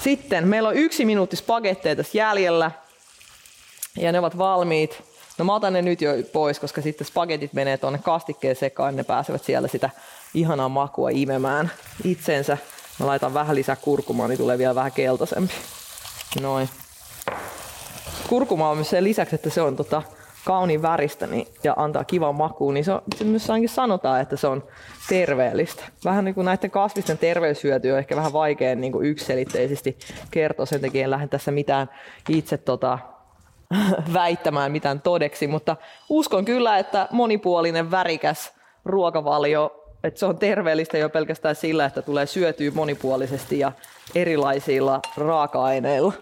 Sitten 0.00 0.48
meillä 0.48 0.68
on 0.68 0.76
yksi 0.76 1.04
minuutti 1.04 1.36
spagetteja 1.36 1.96
tässä 1.96 2.18
jäljellä 2.18 2.70
ja 3.98 4.12
ne 4.12 4.18
ovat 4.18 4.38
valmiit. 4.38 5.02
No 5.38 5.44
mä 5.44 5.54
otan 5.54 5.72
ne 5.72 5.82
nyt 5.82 6.00
jo 6.00 6.10
pois, 6.32 6.60
koska 6.60 6.82
sitten 6.82 7.06
spagetit 7.06 7.52
menee 7.52 7.78
tuonne 7.78 7.98
kastikkeen 7.98 8.56
sekaan, 8.56 8.96
ne 8.96 9.04
pääsevät 9.04 9.44
siellä 9.44 9.68
sitä 9.68 9.90
ihanaa 10.34 10.68
makua 10.68 11.10
imemään 11.12 11.70
itsensä. 12.04 12.58
Mä 12.98 13.06
laitan 13.06 13.34
vähän 13.34 13.56
lisää 13.56 13.76
kurkumaa, 13.76 14.28
niin 14.28 14.38
tulee 14.38 14.58
vielä 14.58 14.74
vähän 14.74 14.92
keltaisempi. 14.92 15.54
Noin. 16.40 16.68
Kurkuma 18.28 18.70
on 18.70 18.76
myös 18.76 18.90
sen 18.90 19.04
lisäksi, 19.04 19.34
että 19.34 19.50
se 19.50 19.62
on 19.62 19.76
tota, 19.76 20.02
kauniin 20.44 20.82
väristä 20.82 21.26
niin, 21.26 21.46
ja 21.64 21.74
antaa 21.76 22.04
kivan 22.04 22.34
makuun, 22.34 22.74
niin 22.74 22.84
se, 22.84 22.92
on, 22.92 23.02
se 23.16 23.24
myös 23.24 23.50
ainakin 23.50 23.68
sanotaan, 23.68 24.20
että 24.20 24.36
se 24.36 24.46
on 24.46 24.64
terveellistä. 25.08 25.84
Vähän 26.04 26.24
niin 26.24 26.34
kuin 26.34 26.44
näiden 26.44 26.70
kasvisten 26.70 27.18
terveyshyötyä 27.18 27.92
on 27.92 27.98
ehkä 27.98 28.16
vähän 28.16 28.32
vaikea 28.32 28.74
niin 28.74 28.92
kuin 28.92 29.06
yksiselitteisesti 29.06 29.98
kertoa, 30.30 30.66
sen 30.66 30.80
takia 30.80 31.04
en 31.04 31.10
lähde 31.10 31.28
tässä 31.28 31.50
mitään 31.50 31.90
itse 32.28 32.58
tota, 32.58 32.98
väittämään 34.12 34.72
mitään 34.72 35.00
todeksi, 35.00 35.46
mutta 35.46 35.76
uskon 36.08 36.44
kyllä, 36.44 36.78
että 36.78 37.08
monipuolinen, 37.10 37.90
värikäs 37.90 38.52
ruokavalio, 38.84 39.85
että 40.06 40.20
se 40.20 40.26
on 40.26 40.38
terveellistä 40.38 40.98
jo 40.98 41.08
pelkästään 41.08 41.56
sillä, 41.56 41.84
että 41.84 42.02
tulee 42.02 42.26
syötyä 42.26 42.70
monipuolisesti 42.70 43.58
ja 43.58 43.72
erilaisilla 44.14 45.00
raaka-aineilla. 45.16 46.12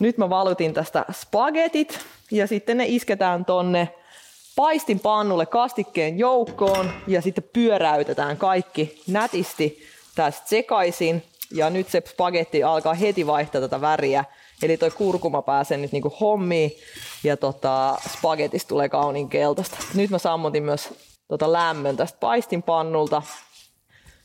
Nyt 0.00 0.18
mä 0.18 0.30
valutin 0.30 0.74
tästä 0.74 1.04
spagetit 1.12 2.00
ja 2.30 2.46
sitten 2.46 2.76
ne 2.76 2.84
isketään 2.86 3.44
tonne 3.44 3.88
paistin 4.56 5.00
pannulle 5.00 5.46
kastikkeen 5.46 6.18
joukkoon 6.18 6.90
ja 7.06 7.22
sitten 7.22 7.44
pyöräytetään 7.52 8.36
kaikki 8.36 9.02
nätisti 9.08 9.82
tästä 10.14 10.48
sekaisin. 10.48 11.22
Ja 11.54 11.70
nyt 11.70 11.88
se 11.88 12.02
spagetti 12.06 12.62
alkaa 12.62 12.94
heti 12.94 13.26
vaihtaa 13.26 13.60
tätä 13.60 13.80
väriä 13.80 14.24
Eli 14.62 14.76
toi 14.76 14.90
kurkuma 14.90 15.42
pääsee 15.42 15.78
nyt 15.78 15.92
niinku 15.92 16.12
hommiin 16.20 16.72
ja 17.24 17.36
tota, 17.36 17.96
spagetista 18.18 18.68
tulee 18.68 18.88
kauniin 18.88 19.28
keltaista. 19.28 19.78
Nyt 19.94 20.10
mä 20.10 20.18
sammutin 20.18 20.62
myös 20.62 20.94
tota 21.32 21.52
lämmön 21.52 21.96
tästä 21.96 22.18
paistinpannulta. 22.20 23.22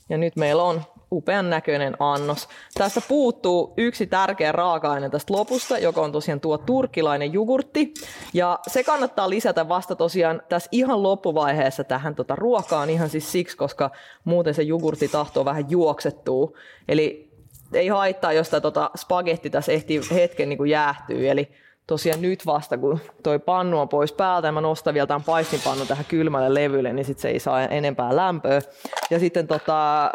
Ja 0.10 0.18
nyt 0.18 0.36
meillä 0.36 0.64
on 0.64 0.82
upean 1.12 1.50
näköinen 1.50 1.96
annos. 2.00 2.48
Tästä 2.74 3.02
puuttuu 3.08 3.74
yksi 3.78 4.08
tärkeä 4.08 4.52
raaka-aine 4.52 5.10
tästä 5.10 5.34
lopusta, 5.34 5.78
joka 5.78 6.02
on 6.02 6.12
tosiaan 6.12 6.40
tuo 6.40 6.58
turkilainen 6.58 7.34
jogurtti. 7.34 7.94
Ja 8.34 8.60
se 8.68 8.84
kannattaa 8.84 9.30
lisätä 9.30 9.70
vasta 9.70 9.96
tosiaan 9.96 10.42
tässä 10.50 10.70
ihan 10.72 11.04
loppuvaiheessa 11.04 11.84
tähän 11.84 12.16
tota 12.16 12.36
ruokaan 12.36 12.90
ihan 12.90 13.10
siis 13.10 13.32
siksi, 13.32 13.58
koska 13.58 13.92
muuten 14.24 14.54
se 14.54 14.64
jogurtti 14.64 15.08
tahtoo 15.08 15.46
vähän 15.46 15.72
juoksettua. 15.72 16.52
Eli 16.88 17.32
ei 17.74 17.88
haittaa, 17.88 18.34
jos 18.34 18.50
tämä 18.50 18.62
tota 18.62 18.92
spagetti 18.98 19.50
tässä 19.50 19.72
ehtii 19.72 20.02
hetken 20.14 20.50
niin 20.50 20.58
kuin 20.58 20.70
jäähtyy. 20.70 21.30
Eli 21.30 21.52
tosiaan 21.88 22.22
nyt 22.22 22.46
vasta, 22.46 22.78
kun 22.78 23.00
toi 23.24 23.40
pannu 23.40 23.80
on 23.80 23.90
pois 23.90 24.14
päältä 24.14 24.48
ja 24.48 24.52
mä 24.52 24.62
nostan 24.62 24.94
vielä 24.94 25.08
tämän 25.08 25.24
paistinpannu 25.24 25.86
tähän 25.86 26.06
kylmälle 26.06 26.54
levylle, 26.54 26.94
niin 26.94 27.06
sit 27.06 27.20
se 27.20 27.30
ei 27.30 27.40
saa 27.40 27.62
enempää 27.62 28.16
lämpöä. 28.16 28.62
Ja 29.10 29.20
sitten 29.20 29.48
tota, 29.48 30.12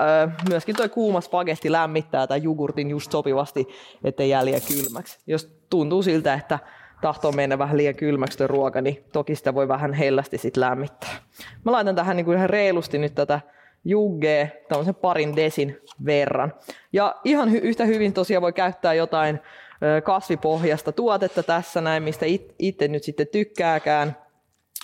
myöskin 0.49 0.77
toi 0.77 0.89
kuuma 0.89 1.21
spagetti 1.21 1.73
lämmittää 1.73 2.27
tämän 2.27 2.43
jogurtin 2.43 2.91
just 2.91 3.13
sopivasti, 3.13 3.69
ettei 4.05 4.31
jää 4.31 4.45
liian 4.45 4.61
kylmäksi. 4.69 5.19
Jos 5.27 5.57
tuntuu 5.71 6.03
siltä, 6.03 6.35
että 6.35 6.59
tahtoo 7.01 7.33
mennä 7.33 7.59
vähän 7.59 7.77
liian 7.77 7.95
kylmäksi 7.95 8.39
tuo 8.39 8.47
ruoka, 8.47 8.81
niin 8.81 9.05
toki 9.13 9.35
sitä 9.35 9.55
voi 9.55 9.69
vähän 9.69 9.93
hellästi 9.93 10.39
sit 10.39 10.57
lämmittää. 10.57 11.11
Mä 11.65 11.73
laitan 11.73 11.97
tähän 11.97 12.17
niin 12.17 12.25
kuin 12.25 12.37
ihan 12.37 12.51
reilusti 12.51 12.99
nyt 12.99 13.15
tätä 13.15 13.41
juggee 13.85 14.65
tämmöisen 14.69 14.95
parin 14.95 15.37
desin 15.37 15.81
verran. 16.05 16.55
Ja 16.93 17.15
ihan 17.25 17.49
hy- 17.49 17.61
yhtä 17.63 17.85
hyvin 17.85 18.13
tosiaan 18.13 18.43
voi 18.43 18.53
käyttää 18.53 18.95
jotain 18.95 19.41
kasvipohjasta 20.05 20.93
tuotetta 20.93 21.43
tässä 21.43 21.81
näin, 21.81 22.03
mistä 22.03 22.27
it- 22.27 22.55
itse 22.59 22.89
nyt 22.89 23.03
sitten 23.03 23.27
tykkääkään. 23.27 24.17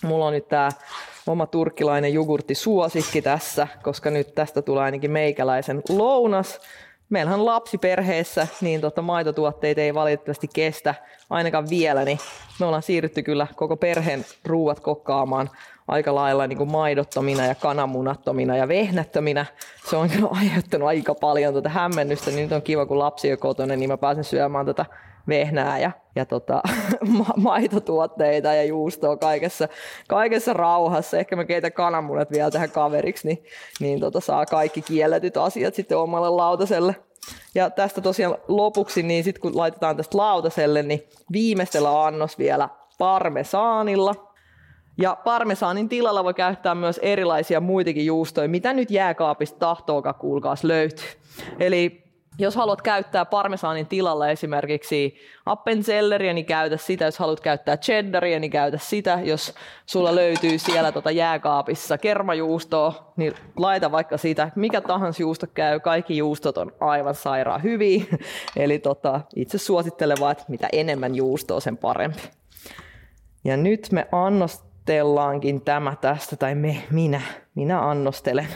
Mulla 0.04 0.26
on 0.26 0.32
nyt 0.32 0.48
tämä 0.48 0.68
oma 1.26 1.46
turkkilainen 1.46 2.14
jogurtti 2.14 2.54
suosikki 2.54 3.22
tässä, 3.22 3.68
koska 3.82 4.11
nyt 4.11 4.34
tästä 4.34 4.62
tulee 4.62 4.84
ainakin 4.84 5.11
meikäläisen 5.11 5.82
lounas. 5.88 6.61
Meillähän 7.08 7.44
lapsiperheessä, 7.44 8.46
niin 8.61 8.80
tota, 8.80 9.02
maitotuotteita 9.02 9.80
ei 9.80 9.94
valitettavasti 9.94 10.48
kestä 10.54 10.94
ainakaan 11.30 11.70
vielä, 11.70 12.04
niin 12.04 12.18
me 12.61 12.66
ollaan 12.66 12.82
siirrytty 12.82 13.22
kyllä 13.22 13.46
koko 13.56 13.76
perheen 13.76 14.24
ruuat 14.44 14.80
kokkaamaan 14.80 15.50
aika 15.88 16.14
lailla 16.14 16.46
niin 16.46 16.59
kuin 16.59 16.72
maidottomina 16.72 17.46
ja 17.46 17.55
kananmunattomina 17.55 18.57
ja 18.57 18.68
vehnättöminä. 18.68 19.46
Se 19.90 19.96
on 19.96 20.09
aiheuttanut 20.31 20.88
aika 20.88 21.14
paljon 21.14 21.55
tuota 21.55 21.68
hämmennystä, 21.68 22.31
niin 22.31 22.42
nyt 22.42 22.53
on 22.53 22.62
kiva, 22.62 22.87
kun 22.87 22.98
lapsi 22.98 23.33
on 23.33 23.38
kotona, 23.38 23.77
niin 23.77 23.90
mä 23.90 23.96
pääsen 23.96 24.24
syömään 24.24 24.66
tätä 24.66 24.87
vehnää 25.29 25.79
ja, 25.79 25.90
ja 26.16 26.27
tota, 26.27 26.62
ma- 27.18 27.35
maitotuotteita 27.37 28.55
ja 28.55 28.64
juustoa 28.64 29.16
kaikessa, 29.16 29.68
kaikessa 30.09 30.53
rauhassa. 30.53 31.18
Ehkä 31.18 31.37
mä 31.37 31.44
keitän 31.44 31.72
kananmunat 31.72 32.31
vielä 32.31 32.51
tähän 32.51 32.70
kaveriksi, 32.70 33.29
niin, 33.29 33.44
niin 33.81 34.01
tota, 34.01 34.20
saa 34.20 34.46
kaikki 34.46 34.83
kielletyt 34.83 35.37
asiat 35.37 35.74
sitten 35.74 35.98
omalle 35.98 36.31
lautaselle. 36.31 36.96
Ja 37.55 37.70
tästä 37.70 38.01
tosiaan 38.01 38.38
lopuksi, 38.48 39.03
niin 39.03 39.24
sitten 39.24 39.42
kun 39.42 39.57
laitetaan 39.57 39.96
tästä 39.96 40.18
lautaselle, 40.18 40.83
niin 40.83 41.09
viimeistellä 41.33 42.05
annos 42.07 42.38
vielä 42.38 42.68
parmesaanilla. 42.98 44.27
Ja 44.98 45.16
parmesaanin 45.24 45.88
tilalla 45.88 46.24
voi 46.24 46.34
käyttää 46.34 46.74
myös 46.74 46.98
erilaisia 47.02 47.61
muitakin 47.61 48.06
juustoja, 48.06 48.48
mitä 48.48 48.72
nyt 48.72 48.90
jääkaapista 48.90 49.58
tahtooka 49.58 50.12
kuulkaas 50.12 50.64
löytyy. 50.64 51.08
Eli 51.61 52.08
jos 52.40 52.56
haluat 52.56 52.82
käyttää 52.82 53.24
parmesaanin 53.24 53.87
tilalla 53.87 54.28
esimerkiksi 54.28 55.16
appenzelleriä, 55.46 56.32
niin 56.32 56.46
käytä 56.46 56.76
sitä. 56.76 57.04
Jos 57.04 57.18
haluat 57.18 57.40
käyttää 57.40 57.76
cheddaria, 57.76 58.40
niin 58.40 58.50
käytä 58.50 58.78
sitä. 58.78 59.20
Jos 59.24 59.54
sulla 59.87 60.14
löytyy 60.14 60.58
siellä 60.58 60.92
tota 60.92 61.11
jääkaapissa 61.11 61.98
kermajuustoa, 61.98 63.12
niin 63.16 63.34
laita 63.56 63.92
vaikka 63.92 64.16
sitä. 64.16 64.50
Mikä 64.56 64.80
tahansa 64.80 65.22
juusto 65.22 65.46
käy, 65.54 65.80
kaikki 65.80 66.16
juustot 66.16 66.58
on 66.58 66.72
aivan 66.80 67.14
sairaan 67.14 67.62
hyviä. 67.62 68.04
Eli 68.56 68.78
tota, 68.78 69.20
itse 69.37 69.58
suosittelen 69.58 70.16
vaan, 70.20 70.32
että 70.32 70.44
mitä 70.48 70.68
enemmän 70.72 71.14
juustoa, 71.14 71.61
sen 71.61 71.76
parempi. 71.76 72.22
Ja 73.44 73.56
nyt 73.56 73.88
me 73.92 74.08
annos 74.12 74.67
annostellaankin 74.88 75.61
tämä 75.61 75.96
tästä, 76.01 76.37
tai 76.37 76.55
me, 76.55 76.77
minä, 76.90 77.20
minä 77.55 77.88
annostelen. 77.90 78.48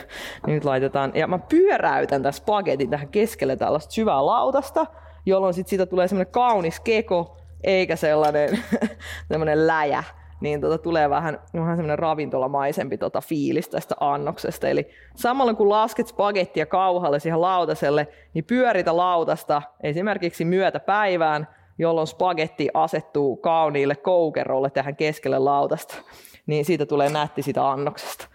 Nyt 0.47 0.65
laitetaan, 0.65 1.11
ja 1.15 1.27
mä 1.27 1.39
pyöräytän 1.39 2.21
tämän 2.21 2.33
spagetin 2.33 2.89
tähän 2.89 3.07
keskelle 3.07 3.55
tällaista 3.55 3.91
syvää 3.91 4.25
lautasta, 4.25 4.85
jolloin 5.25 5.53
sit 5.53 5.67
siitä 5.67 5.85
tulee 5.85 6.07
semmoinen 6.07 6.31
kaunis 6.31 6.79
keko, 6.79 7.37
eikä 7.63 7.95
sellainen 7.95 8.49
semmoinen 9.31 9.67
läjä 9.67 10.03
niin 10.41 10.61
tota, 10.61 10.77
tulee 10.77 11.09
vähän, 11.09 11.39
vähän 11.53 11.77
semmoinen 11.77 11.99
ravintolamaisempi 11.99 12.97
tota, 12.97 13.21
fiilis 13.21 13.69
tästä 13.69 13.95
annoksesta. 13.99 14.67
Eli 14.67 14.89
samalla 15.15 15.53
kun 15.53 15.69
lasket 15.69 16.07
spagettia 16.07 16.65
kauhalle 16.65 17.19
siihen 17.19 17.41
lautaselle, 17.41 18.07
niin 18.33 18.45
pyöritä 18.45 18.97
lautasta 18.97 19.61
esimerkiksi 19.83 20.45
myötä 20.45 20.79
päivään, 20.79 21.47
jolloin 21.77 22.07
spagetti 22.07 22.69
asettuu 22.73 23.35
kauniille 23.35 23.95
koukerolle 23.95 24.69
tähän 24.69 24.95
keskelle 24.95 25.39
lautasta. 25.39 25.95
Niin 26.47 26.65
siitä 26.65 26.85
tulee 26.85 27.09
nätti 27.09 27.41
sitä 27.41 27.69
annoksesta. 27.71 28.27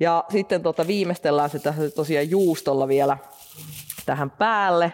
Ja 0.00 0.24
sitten 0.28 0.62
tota, 0.62 0.86
viimeistellään 0.86 1.50
se 1.50 1.60
tosiaan 1.94 2.30
juustolla 2.30 2.88
vielä 2.88 3.18
tähän 4.06 4.30
päälle. 4.30 4.92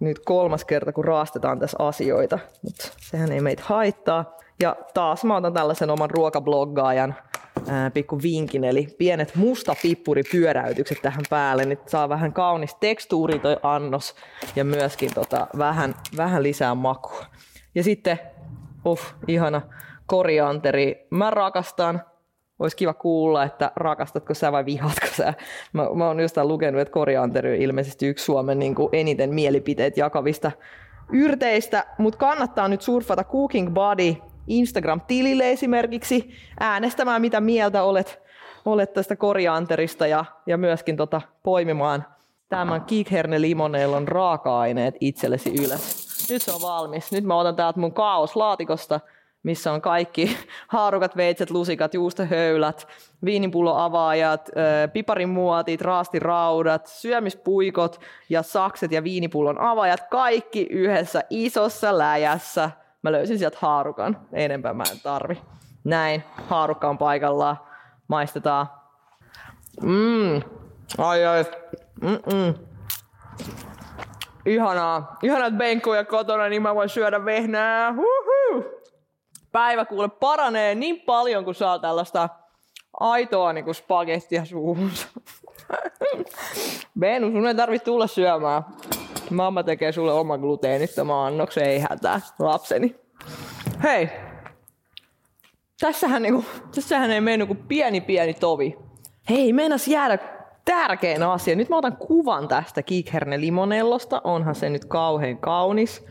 Nyt 0.00 0.18
kolmas 0.18 0.64
kerta, 0.64 0.92
kun 0.92 1.04
raastetaan 1.04 1.58
tässä 1.58 1.76
asioita, 1.80 2.38
mutta 2.62 2.88
sehän 2.98 3.32
ei 3.32 3.40
meitä 3.40 3.62
haittaa. 3.66 4.36
Ja 4.62 4.76
taas 4.94 5.24
mä 5.24 5.36
otan 5.36 5.52
tällaisen 5.52 5.90
oman 5.90 6.10
ruokabloggaajan 6.10 7.14
ää, 7.68 7.90
pikku 7.90 8.22
vinkin, 8.22 8.64
eli 8.64 8.86
pienet 8.98 9.36
mustapippuripyöräytykset 9.36 10.98
tähän 11.02 11.24
päälle, 11.30 11.64
niin 11.64 11.78
saa 11.86 12.08
vähän 12.08 12.32
kaunis 12.32 12.74
tekstuuri 12.74 13.38
toi 13.38 13.56
annos 13.62 14.14
ja 14.56 14.64
myöskin 14.64 15.14
tota, 15.14 15.46
vähän, 15.58 15.94
vähän 16.16 16.42
lisää 16.42 16.74
makua. 16.74 17.24
Ja 17.74 17.82
sitten, 17.82 18.18
uff, 18.86 19.12
ihana 19.28 19.62
korianteri. 20.06 21.06
Mä 21.10 21.30
rakastan 21.30 22.02
olisi 22.58 22.76
kiva 22.76 22.94
kuulla, 22.94 23.44
että 23.44 23.72
rakastatko 23.76 24.34
sä 24.34 24.52
vai 24.52 24.64
vihaatko 24.64 25.06
sä. 25.16 25.34
Mä, 25.72 25.86
mä 25.94 26.06
oon 26.06 26.20
jostain 26.20 26.48
lukenut, 26.48 26.80
että 26.80 26.92
korianteri 26.92 27.50
on 27.50 27.62
ilmeisesti 27.62 28.06
yksi 28.06 28.24
Suomen 28.24 28.58
niin 28.58 28.74
kuin 28.74 28.88
eniten 28.92 29.34
mielipiteet 29.34 29.96
jakavista 29.96 30.52
yrteistä, 31.12 31.84
mutta 31.98 32.18
kannattaa 32.18 32.68
nyt 32.68 32.82
surfata 32.82 33.24
Cooking 33.24 33.70
Body 33.70 34.16
Instagram-tilille 34.46 35.50
esimerkiksi 35.50 36.30
äänestämään, 36.60 37.20
mitä 37.20 37.40
mieltä 37.40 37.82
olet, 37.82 38.22
olet 38.64 38.92
tästä 38.92 39.16
korianterista 39.16 40.06
ja, 40.06 40.24
ja 40.46 40.56
myöskin 40.56 40.96
tota, 40.96 41.20
poimimaan 41.42 42.04
tämän 42.48 42.84
kikherne 42.84 43.40
limonellon 43.40 44.08
raaka-aineet 44.08 44.94
itsellesi 45.00 45.54
ylös. 45.64 46.06
Nyt 46.30 46.42
se 46.42 46.52
on 46.52 46.62
valmis. 46.62 47.12
Nyt 47.12 47.24
mä 47.24 47.36
otan 47.36 47.56
täältä 47.56 47.80
mun 47.80 47.94
kaoslaatikosta, 47.94 49.00
missä 49.42 49.72
on 49.72 49.80
kaikki 49.80 50.36
haarukat, 50.68 51.16
veitset, 51.16 51.50
lusikat, 51.50 51.94
juustohöylät, 51.94 52.88
viinipulloavaajat, 53.24 54.50
piparimuotit, 54.92 55.80
raastiraudat, 55.80 56.86
syömispuikot 56.86 58.00
ja 58.28 58.42
sakset 58.42 58.92
ja 58.92 59.04
viinipullon 59.04 59.60
avaajat, 59.60 60.00
kaikki 60.10 60.66
yhdessä 60.70 61.22
isossa 61.30 61.98
läjässä– 61.98 62.70
Mä 63.06 63.12
löysin 63.12 63.38
sieltä 63.38 63.58
haarukan, 63.60 64.20
enempää 64.32 64.74
mä 64.74 64.84
en 64.90 65.00
tarvi. 65.02 65.42
Näin, 65.84 66.24
haarukka 66.48 66.88
on 66.88 66.98
paikallaan. 66.98 67.58
Maistetaan. 68.08 68.66
Mmm, 69.82 70.42
ai 70.98 71.26
ai. 71.26 71.44
Mm-mm. 72.00 72.54
Ihanaa. 74.46 75.16
Ihanat 75.22 75.54
benkkuja 75.54 76.04
kotona, 76.04 76.48
niin 76.48 76.62
mä 76.62 76.74
voin 76.74 76.88
syödä 76.88 77.24
vehnää. 77.24 77.92
Huhu. 77.92 78.64
Päivä 79.52 79.84
kuule 79.84 80.08
paranee 80.08 80.74
niin 80.74 81.00
paljon, 81.00 81.44
kun 81.44 81.54
saa 81.54 81.78
tällaista 81.78 82.28
aitoa 83.00 83.52
niin 83.52 83.64
kuin 83.64 83.74
spagettia 83.74 84.44
suuhunsa. 84.44 85.08
Benu, 87.00 87.30
sun 87.30 87.46
ei 87.46 87.54
tarvitse 87.54 87.84
tulla 87.84 88.06
syömään. 88.06 88.62
Mamma 89.30 89.62
tekee 89.62 89.92
sulle 89.92 90.12
oma 90.12 90.38
gluteenittoman 90.38 91.26
annoksen, 91.26 91.64
ei 91.64 91.78
hätää, 91.78 92.20
lapseni. 92.38 92.96
Hei, 93.82 94.08
tässähän, 95.80 96.22
niinku, 96.22 96.44
tässähän 96.74 97.10
ei 97.10 97.20
mene 97.20 97.46
kuin 97.46 97.58
pieni 97.68 98.00
pieni 98.00 98.34
tovi. 98.34 98.78
Hei, 99.30 99.52
meinas 99.52 99.88
jäädä 99.88 100.18
tärkein 100.64 101.22
asia. 101.22 101.56
Nyt 101.56 101.68
mä 101.68 101.78
otan 101.78 101.96
kuvan 101.96 102.48
tästä 102.48 102.82
kikherne 102.82 103.40
limonellosta. 103.40 104.20
Onhan 104.24 104.54
se 104.54 104.70
nyt 104.70 104.84
kauhean 104.84 105.38
kaunis 105.38 106.06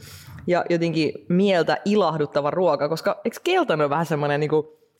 ja 0.47 0.65
jotenkin 0.69 1.13
mieltä 1.29 1.77
ilahduttava 1.85 2.51
ruoka, 2.51 2.89
koska 2.89 3.21
eikö 3.25 3.37
keltainen 3.43 3.83
ole 3.83 3.89
vähän 3.89 4.05
semmoinen 4.05 4.39
niin 4.39 4.51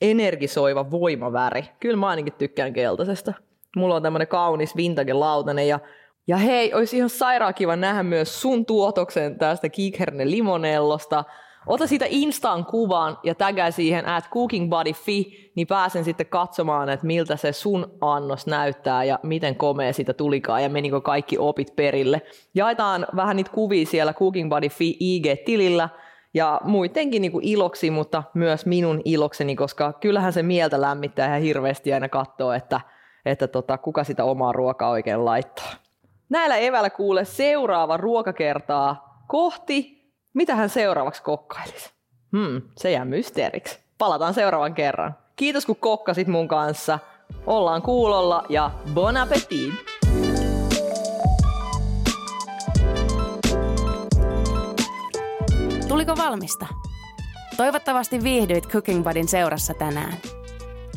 energisoiva 0.01 0.91
voimaväri? 0.91 1.63
Kyllä 1.80 1.97
mä 1.97 2.08
ainakin 2.08 2.34
tykkään 2.34 2.73
keltaisesta. 2.73 3.34
Mulla 3.75 3.95
on 3.95 4.04
tämmöinen 4.04 4.28
kaunis 4.28 4.75
vintage 4.75 5.13
lautanen 5.13 5.67
ja 5.67 5.80
ja 6.27 6.38
hei, 6.38 6.73
olisi 6.73 6.97
ihan 6.97 7.09
sairaan 7.09 7.53
kiva 7.53 7.75
nähdä 7.75 8.03
myös 8.03 8.41
sun 8.41 8.65
tuotoksen 8.65 9.38
tästä 9.38 9.69
Kikherne 9.69 10.29
limonellosta. 10.29 11.23
Ota 11.67 11.88
siitä 11.88 12.05
Instaan 12.09 12.65
kuvan 12.65 13.17
ja 13.23 13.35
tägää 13.35 13.71
siihen 13.71 14.07
at 14.07 14.29
cookingbody.fi, 14.29 15.51
niin 15.55 15.67
pääsen 15.67 16.03
sitten 16.03 16.25
katsomaan, 16.25 16.89
että 16.89 17.05
miltä 17.05 17.35
se 17.35 17.51
sun 17.51 17.97
annos 18.01 18.47
näyttää 18.47 19.03
ja 19.03 19.19
miten 19.23 19.55
komea 19.55 19.93
siitä 19.93 20.13
tulikaan 20.13 20.63
ja 20.63 20.69
menikö 20.69 21.01
kaikki 21.01 21.38
opit 21.38 21.75
perille. 21.75 22.21
Jaetaan 22.55 23.07
vähän 23.15 23.35
niitä 23.35 23.51
kuvia 23.51 23.85
siellä 23.85 24.13
cookingbody.fi 24.13 24.97
IG-tilillä 24.99 25.89
ja 26.33 26.61
muidenkin 26.63 27.21
niin 27.21 27.41
iloksi, 27.41 27.91
mutta 27.91 28.23
myös 28.33 28.65
minun 28.65 29.01
ilokseni, 29.05 29.55
koska 29.55 29.93
kyllähän 29.93 30.33
se 30.33 30.43
mieltä 30.43 30.81
lämmittää 30.81 31.27
ihan 31.27 31.41
hirveästi 31.41 31.93
aina 31.93 32.09
katsoa, 32.09 32.55
että, 32.55 32.81
että 33.25 33.47
tota, 33.47 33.77
kuka 33.77 34.03
sitä 34.03 34.23
omaa 34.23 34.51
ruokaa 34.51 34.89
oikein 34.89 35.25
laittaa. 35.25 35.85
Näillä 36.29 36.55
evällä 36.55 36.89
kuule 36.89 37.25
seuraava 37.25 37.97
ruokakertaa 37.97 39.23
kohti, 39.27 40.05
mitä 40.33 40.55
hän 40.55 40.69
seuraavaksi 40.69 41.23
kokkailisi. 41.23 41.93
Hmm, 42.31 42.61
se 42.77 42.91
jää 42.91 43.05
mysteeriksi. 43.05 43.79
Palataan 43.97 44.33
seuraavan 44.33 44.73
kerran. 44.73 45.15
Kiitos 45.35 45.65
kun 45.65 45.75
kokkasit 45.75 46.27
mun 46.27 46.47
kanssa. 46.47 46.99
Ollaan 47.45 47.81
kuulolla 47.81 48.45
ja 48.49 48.71
bon 48.93 49.17
appetit! 49.17 49.73
Tuliko 55.88 56.17
valmista? 56.17 56.67
Toivottavasti 57.57 58.23
viihdyit 58.23 58.67
Cooking 58.67 59.03
Budin 59.03 59.27
seurassa 59.27 59.73
tänään. 59.73 60.17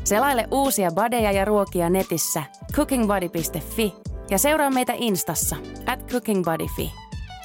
Selaile 0.04 0.48
uusia 0.50 0.90
badeja 0.90 1.32
ja 1.32 1.44
ruokia 1.44 1.90
netissä 1.90 2.42
cookingbody.fi 2.72 3.94
ja 4.30 4.38
seuraa 4.38 4.70
meitä 4.70 4.92
Instassa 4.96 5.56
at 5.86 6.06
cookingbody.fi. 6.12 6.92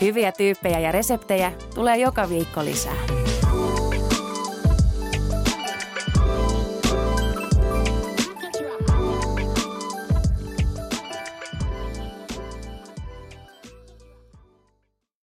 Hyviä 0.02 0.32
tyyppejä 0.32 0.80
ja 0.80 0.92
reseptejä 0.92 1.52
tulee 1.76 1.98
joka 1.98 2.30
viikko 2.30 2.66
lisää. 2.66 3.23